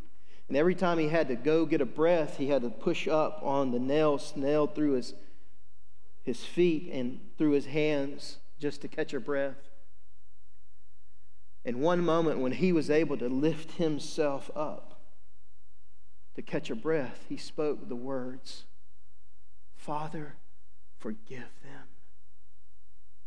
And 0.49 0.57
every 0.57 0.75
time 0.75 0.99
he 0.99 1.07
had 1.07 1.29
to 1.29 1.37
go 1.37 1.67
get 1.67 1.81
a 1.81 1.87
breath, 1.87 2.37
he 2.37 2.49
had 2.49 2.63
to 2.63 2.69
push 2.69 3.07
up 3.07 3.39
on 3.45 3.71
the 3.71 3.79
nails 3.79 4.33
nailed 4.35 4.75
through 4.75 4.95
his 4.95 5.15
his 6.25 6.45
feet 6.45 6.91
and 6.93 7.21
through 7.39 7.53
his 7.53 7.67
hands 7.67 8.39
just 8.59 8.83
to 8.83 8.89
catch 8.89 9.15
a 9.15 9.21
breath. 9.21 9.71
In 11.65 11.81
one 11.81 12.05
moment, 12.05 12.41
when 12.41 12.53
he 12.53 12.73
was 12.73 12.91
able 12.91 13.17
to 13.17 13.29
lift 13.29 13.73
himself 13.73 14.51
up 14.57 15.01
to 16.35 16.43
catch 16.43 16.71
a 16.71 16.75
breath, 16.75 17.25
he 17.29 17.37
spoke 17.37 17.89
the 17.89 17.95
words 17.95 18.65
Father, 19.77 20.35
forgive 20.99 21.53
them. 21.63 21.87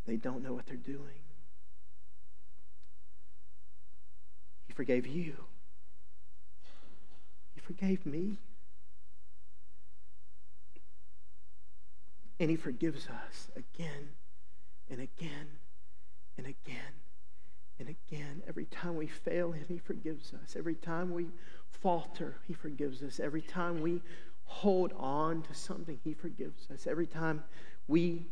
They 0.06 0.18
don't 0.18 0.44
know 0.44 0.54
what 0.54 0.66
they're 0.66 0.76
doing. 0.76 1.22
He 4.72 4.74
forgave 4.74 5.06
you, 5.06 5.36
He 7.54 7.60
forgave 7.60 8.06
me. 8.06 8.38
And 12.40 12.50
He 12.50 12.56
forgives 12.56 13.08
us 13.08 13.50
again 13.58 14.12
and 14.90 15.02
again 15.02 15.60
and 16.38 16.48
again 16.48 16.94
and 17.80 17.90
again. 17.90 18.44
Every 18.48 18.64
time 18.64 18.96
we 18.96 19.08
fail 19.08 19.52
Him, 19.52 19.66
He 19.68 19.78
forgives 19.78 20.34
us. 20.34 20.56
Every 20.58 20.76
time 20.76 21.14
we 21.14 21.28
falter, 21.70 22.38
He 22.48 22.54
forgives 22.54 23.04
us. 23.04 23.20
Every 23.20 23.42
time 23.42 23.82
we 23.82 24.02
hold 24.46 24.94
on 24.96 25.42
to 25.42 25.54
something, 25.54 26.00
He 26.02 26.14
forgives 26.14 26.70
us. 26.74 26.88
Every 26.88 27.08
time 27.08 27.44
we 27.90 28.28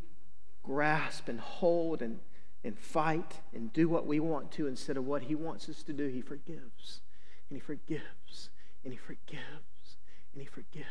grasp 0.63 1.28
and 1.28 1.41
hold 1.41 2.02
and, 2.02 2.21
and 2.63 2.78
fight 2.78 3.39
and 3.54 3.72
do 3.72 3.88
what 3.88 4.06
we 4.06 4.19
want 4.19 4.52
to 4.54 4.67
instead 4.67 4.98
of 4.98 5.06
what 5.06 5.24
He 5.24 5.36
wants 5.36 5.69
us 5.69 5.84
to 5.84 5.93
do, 5.93 6.08
He 6.08 6.22
forgives. 6.22 7.02
And 7.50 7.58
He 7.58 7.60
forgives. 7.60 8.50
And 8.84 8.93
He 8.93 8.98
forgives. 8.98 9.98
And 10.34 10.41
He 10.41 10.45
forgives. 10.45 10.86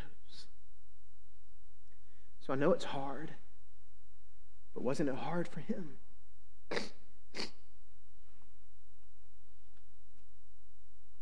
So 2.49 2.53
I 2.53 2.55
know 2.55 2.71
it's 2.71 2.85
hard, 2.85 3.29
but 4.73 4.81
wasn't 4.81 5.09
it 5.09 5.15
hard 5.15 5.47
for 5.47 5.59
him? 5.59 5.89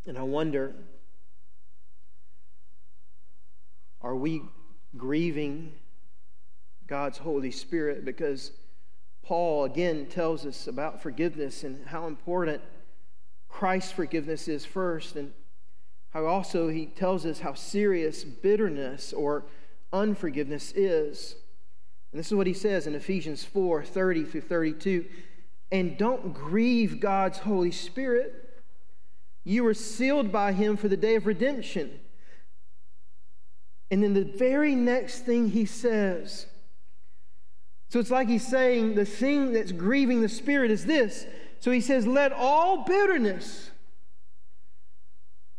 And 0.05 0.17
I 0.17 0.23
wonder 0.23 0.73
are 4.01 4.15
we 4.15 4.41
grieving 4.95 5.73
God's 6.87 7.17
Holy 7.17 7.51
Spirit? 7.51 8.05
Because 8.05 8.53
Paul 9.27 9.65
again 9.65 10.05
tells 10.05 10.45
us 10.45 10.67
about 10.67 11.01
forgiveness 11.01 11.65
and 11.65 11.85
how 11.87 12.07
important 12.07 12.61
Christ's 13.49 13.91
forgiveness 13.91 14.47
is 14.47 14.65
first, 14.65 15.17
and 15.17 15.33
how 16.11 16.27
also 16.27 16.69
he 16.69 16.85
tells 16.85 17.25
us 17.25 17.41
how 17.41 17.53
serious 17.53 18.23
bitterness 18.23 19.11
or 19.11 19.43
unforgiveness 19.91 20.71
is. 20.71 21.35
And 22.13 22.19
this 22.19 22.27
is 22.27 22.35
what 22.35 22.47
he 22.47 22.53
says 22.53 22.87
in 22.87 22.95
Ephesians 22.95 23.43
4 23.43 23.83
30 23.83 24.23
through 24.23 24.41
32. 24.41 25.05
And 25.73 25.97
don't 25.97 26.33
grieve 26.33 27.01
God's 27.01 27.39
Holy 27.39 27.71
Spirit. 27.71 28.63
You 29.43 29.65
were 29.65 29.73
sealed 29.73 30.31
by 30.31 30.53
him 30.53 30.77
for 30.77 30.87
the 30.87 30.95
day 30.95 31.15
of 31.15 31.27
redemption. 31.27 31.99
And 33.91 34.01
then 34.01 34.13
the 34.13 34.23
very 34.23 34.73
next 34.73 35.25
thing 35.25 35.49
he 35.49 35.65
says, 35.65 36.45
so 37.89 37.99
it's 37.99 38.11
like 38.11 38.27
he's 38.27 38.45
saying 38.45 38.95
the 38.95 39.05
thing 39.05 39.53
that's 39.53 39.71
grieving 39.71 40.21
the 40.21 40.29
Spirit 40.29 40.71
is 40.71 40.85
this. 40.85 41.25
So 41.59 41.71
he 41.71 41.81
says, 41.81 42.05
Let 42.05 42.33
all 42.33 42.83
bitterness, 42.83 43.71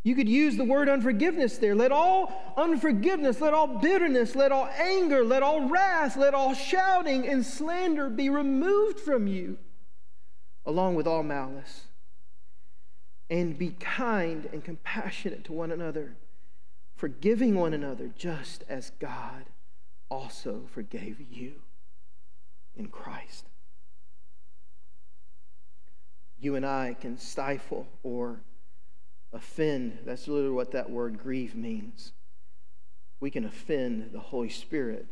you 0.02 0.14
could 0.14 0.28
use 0.28 0.56
the 0.56 0.64
word 0.64 0.88
unforgiveness 0.88 1.58
there. 1.58 1.74
Let 1.74 1.90
all 1.90 2.54
unforgiveness, 2.56 3.40
let 3.40 3.54
all 3.54 3.78
bitterness, 3.78 4.36
let 4.36 4.52
all 4.52 4.68
anger, 4.78 5.24
let 5.24 5.42
all 5.42 5.68
wrath, 5.68 6.16
let 6.16 6.34
all 6.34 6.54
shouting 6.54 7.26
and 7.26 7.44
slander 7.44 8.08
be 8.08 8.28
removed 8.28 9.00
from 9.00 9.26
you, 9.26 9.58
along 10.66 10.94
with 10.94 11.06
all 11.06 11.22
malice. 11.22 11.84
And 13.30 13.58
be 13.58 13.70
kind 13.78 14.48
and 14.52 14.64
compassionate 14.64 15.44
to 15.44 15.52
one 15.52 15.70
another, 15.70 16.16
forgiving 16.96 17.54
one 17.54 17.74
another, 17.74 18.10
just 18.16 18.64
as 18.68 18.92
God 18.98 19.44
also 20.10 20.62
forgave 20.72 21.20
you 21.30 21.60
in 22.78 22.88
Christ. 22.88 23.44
You 26.40 26.54
and 26.54 26.64
I 26.64 26.96
can 26.98 27.18
stifle 27.18 27.88
or 28.02 28.40
offend. 29.32 29.98
That's 30.04 30.28
literally 30.28 30.54
what 30.54 30.72
that 30.72 30.88
word 30.88 31.18
grieve 31.18 31.54
means. 31.54 32.12
We 33.20 33.30
can 33.30 33.44
offend 33.44 34.10
the 34.12 34.20
Holy 34.20 34.48
Spirit 34.48 35.06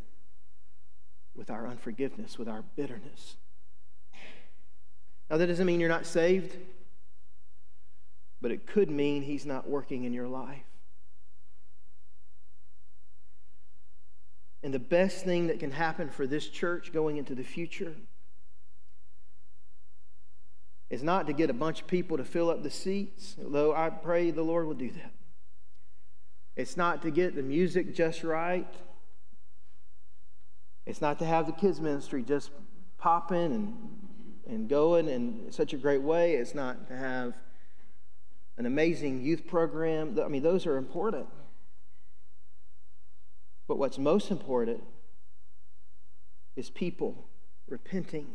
with 1.35 1.51
our 1.51 1.67
unforgiveness, 1.67 2.39
with 2.39 2.49
our 2.49 2.63
bitterness. 2.77 3.37
Now, 5.29 5.37
that 5.37 5.49
doesn't 5.49 5.67
mean 5.67 5.81
you're 5.81 5.89
not 5.89 6.07
saved, 6.07 6.57
but 8.41 8.53
it 8.53 8.67
could 8.67 8.89
mean 8.89 9.23
He's 9.23 9.45
not 9.45 9.69
working 9.69 10.05
in 10.05 10.13
your 10.13 10.29
life. 10.29 10.63
And 14.63 14.73
the 14.73 14.79
best 14.79 15.25
thing 15.25 15.47
that 15.49 15.61
can 15.61 15.71
happen 15.71 16.09
for 16.09 16.27
this 16.27 16.49
church 16.49 16.93
going 16.93 17.19
into 17.19 17.35
the 17.35 17.45
future 17.45 17.95
is 20.89 21.03
not 21.03 21.27
to 21.27 21.33
get 21.33 21.51
a 21.51 21.53
bunch 21.53 21.83
of 21.83 21.87
people 21.87 22.17
to 22.17 22.25
fill 22.25 22.51
up 22.51 22.63
the 22.63 22.71
seats, 22.71 23.37
though 23.39 23.75
I 23.75 23.91
pray 23.91 24.31
the 24.31 24.43
Lord 24.43 24.67
will 24.67 24.75
do 24.75 24.91
that. 24.91 25.13
It's 26.55 26.77
not 26.77 27.03
to 27.03 27.11
get 27.11 27.35
the 27.35 27.43
music 27.43 27.95
just 27.95 28.25
right. 28.25 28.73
It's 30.87 31.01
not 31.01 31.19
to 31.19 31.25
have 31.25 31.47
the 31.47 31.53
kids' 31.53 31.81
ministry 31.81 32.23
just 32.23 32.51
popping 32.99 33.53
and, 33.53 33.77
and 34.47 34.69
going 34.69 35.09
in 35.09 35.51
such 35.51 35.75
a 35.75 35.77
great 35.77 36.03
way. 36.03 36.35
It's 36.35 36.55
not 36.55 36.89
to 36.89 36.97
have 36.97 37.35
an 38.57 38.65
amazing 38.65 39.23
youth 39.23 39.47
program. 39.47 40.19
I 40.25 40.29
mean, 40.29 40.43
those 40.43 40.67
are 40.67 40.77
important. 40.77 41.27
But 43.69 43.79
what's 43.79 43.99
most 43.99 44.31
important 44.31 44.83
is 46.55 46.71
people 46.71 47.27
repenting 47.69 48.27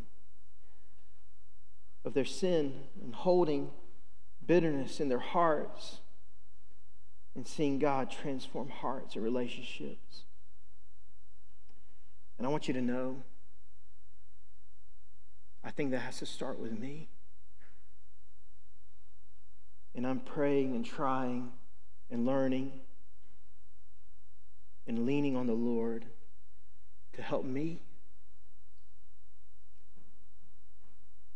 of 2.03 2.13
their 2.13 2.25
sin 2.25 2.73
and 3.03 3.15
holding 3.15 3.71
bitterness 4.45 4.99
in 4.99 5.07
their 5.07 5.19
hearts 5.19 5.99
and 7.35 7.47
seeing 7.47 7.79
God 7.79 8.11
transform 8.11 8.69
hearts 8.69 9.15
and 9.15 9.23
relationships. 9.23 10.23
And 12.37 12.45
I 12.45 12.49
want 12.49 12.67
you 12.67 12.73
to 12.73 12.81
know, 12.81 13.23
I 15.63 15.71
think 15.71 15.91
that 15.91 15.99
has 15.99 16.19
to 16.19 16.25
start 16.25 16.59
with 16.59 16.77
me. 16.77 17.07
And 19.95 20.07
I'm 20.07 20.19
praying 20.19 20.75
and 20.75 20.85
trying 20.85 21.51
and 22.09 22.25
learning 22.25 22.81
and 24.87 25.05
leaning 25.05 25.35
on 25.35 25.47
the 25.47 25.53
Lord 25.53 26.05
to 27.13 27.21
help 27.21 27.45
me. 27.45 27.81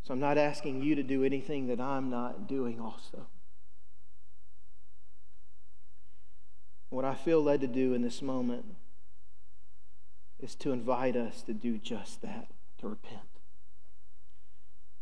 So 0.04 0.14
I'm 0.14 0.20
not 0.20 0.38
asking 0.38 0.84
you 0.84 0.96
to 0.96 1.04
do 1.04 1.24
anything 1.24 1.68
that 1.68 1.80
I'm 1.80 2.10
not 2.10 2.48
doing 2.48 2.80
also. 2.80 3.28
What 6.90 7.06
I 7.06 7.16
feel 7.16 7.42
led 7.42 7.62
to 7.62 7.68
do 7.68 7.94
in 7.94 8.04
this 8.04 8.22
moment 8.22 8.66
is 10.40 10.56
to 10.56 10.72
invite 10.72 11.16
us 11.16 11.42
to 11.44 11.54
do 11.54 11.78
just 11.78 12.22
that, 12.22 12.48
to 12.80 12.88
repent. 12.88 13.22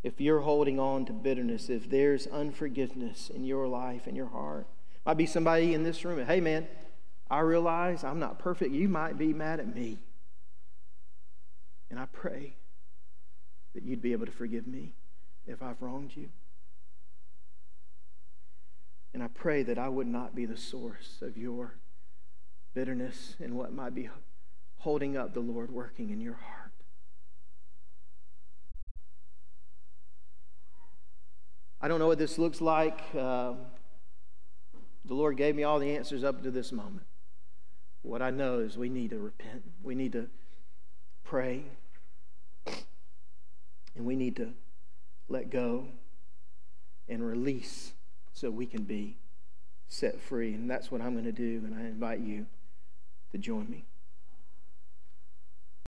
If 0.04 0.20
you're 0.20 0.42
holding 0.42 0.80
on 0.80 1.06
to 1.06 1.14
bitterness, 1.14 1.70
if 1.70 1.90
there's 1.90 2.28
unforgiveness 2.28 3.30
in 3.30 3.44
your 3.44 3.68
life, 3.68 4.08
in 4.08 4.16
your 4.16 4.28
heart, 4.28 4.68
might 5.06 5.18
be 5.18 5.26
somebody 5.26 5.74
in 5.74 5.84
this 5.84 6.06
room, 6.06 6.26
hey 6.26 6.40
man, 6.40 6.68
I 7.34 7.40
realize 7.40 8.04
I'm 8.04 8.20
not 8.20 8.38
perfect. 8.38 8.76
You 8.76 8.88
might 8.88 9.18
be 9.18 9.34
mad 9.34 9.60
at 9.60 9.76
me. 9.76 9.98
And 11.90 12.00
I 12.00 12.06
pray 12.06 12.54
that 13.74 13.84
you'd 13.84 14.04
be 14.04 14.12
able 14.12 14.28
to 14.28 14.32
forgive 14.32 14.68
me 14.68 14.94
if 15.48 15.64
I've 15.64 15.82
wronged 15.82 16.12
you. 16.16 16.30
And 19.16 19.24
I 19.24 19.30
pray 19.30 19.64
that 19.64 19.80
I 19.80 19.90
would 19.90 20.06
not 20.06 20.36
be 20.36 20.46
the 20.46 20.56
source 20.56 21.24
of 21.24 21.36
your 21.36 21.74
bitterness 22.76 23.36
and 23.44 23.56
what 23.56 23.74
might 23.74 23.96
be 23.96 24.10
holding 24.78 25.18
up 25.18 25.34
the 25.34 25.40
Lord 25.40 25.72
working 25.72 26.12
in 26.12 26.22
your 26.22 26.36
heart. 26.36 26.72
I 31.82 31.88
don't 31.88 31.98
know 31.98 32.08
what 32.08 32.20
this 32.20 32.38
looks 32.38 32.62
like. 32.62 33.00
Uh, 33.18 33.54
the 35.04 35.16
Lord 35.16 35.36
gave 35.36 35.56
me 35.56 35.64
all 35.64 35.80
the 35.80 35.96
answers 35.96 36.24
up 36.24 36.44
to 36.44 36.52
this 36.52 36.72
moment. 36.72 37.08
What 38.04 38.22
I 38.22 38.30
know 38.30 38.60
is 38.60 38.78
we 38.78 38.90
need 38.90 39.10
to 39.10 39.20
repent. 39.20 39.64
We 39.82 39.96
need 39.96 40.12
to 40.12 40.28
pray. 41.24 41.64
And 43.96 44.06
we 44.06 44.16
need 44.16 44.36
to 44.36 44.54
let 45.30 45.50
go 45.50 45.88
and 47.08 47.26
release 47.26 47.94
so 48.34 48.52
we 48.52 48.66
can 48.66 48.84
be 48.84 49.18
set 49.88 50.20
free. 50.20 50.54
And 50.54 50.70
that's 50.70 50.92
what 50.92 51.02
I'm 51.02 51.14
going 51.14 51.26
to 51.26 51.32
do. 51.32 51.64
And 51.66 51.74
I 51.76 51.82
invite 51.82 52.20
you 52.20 52.46
to 53.32 53.38
join 53.38 53.70
me. 53.70 53.86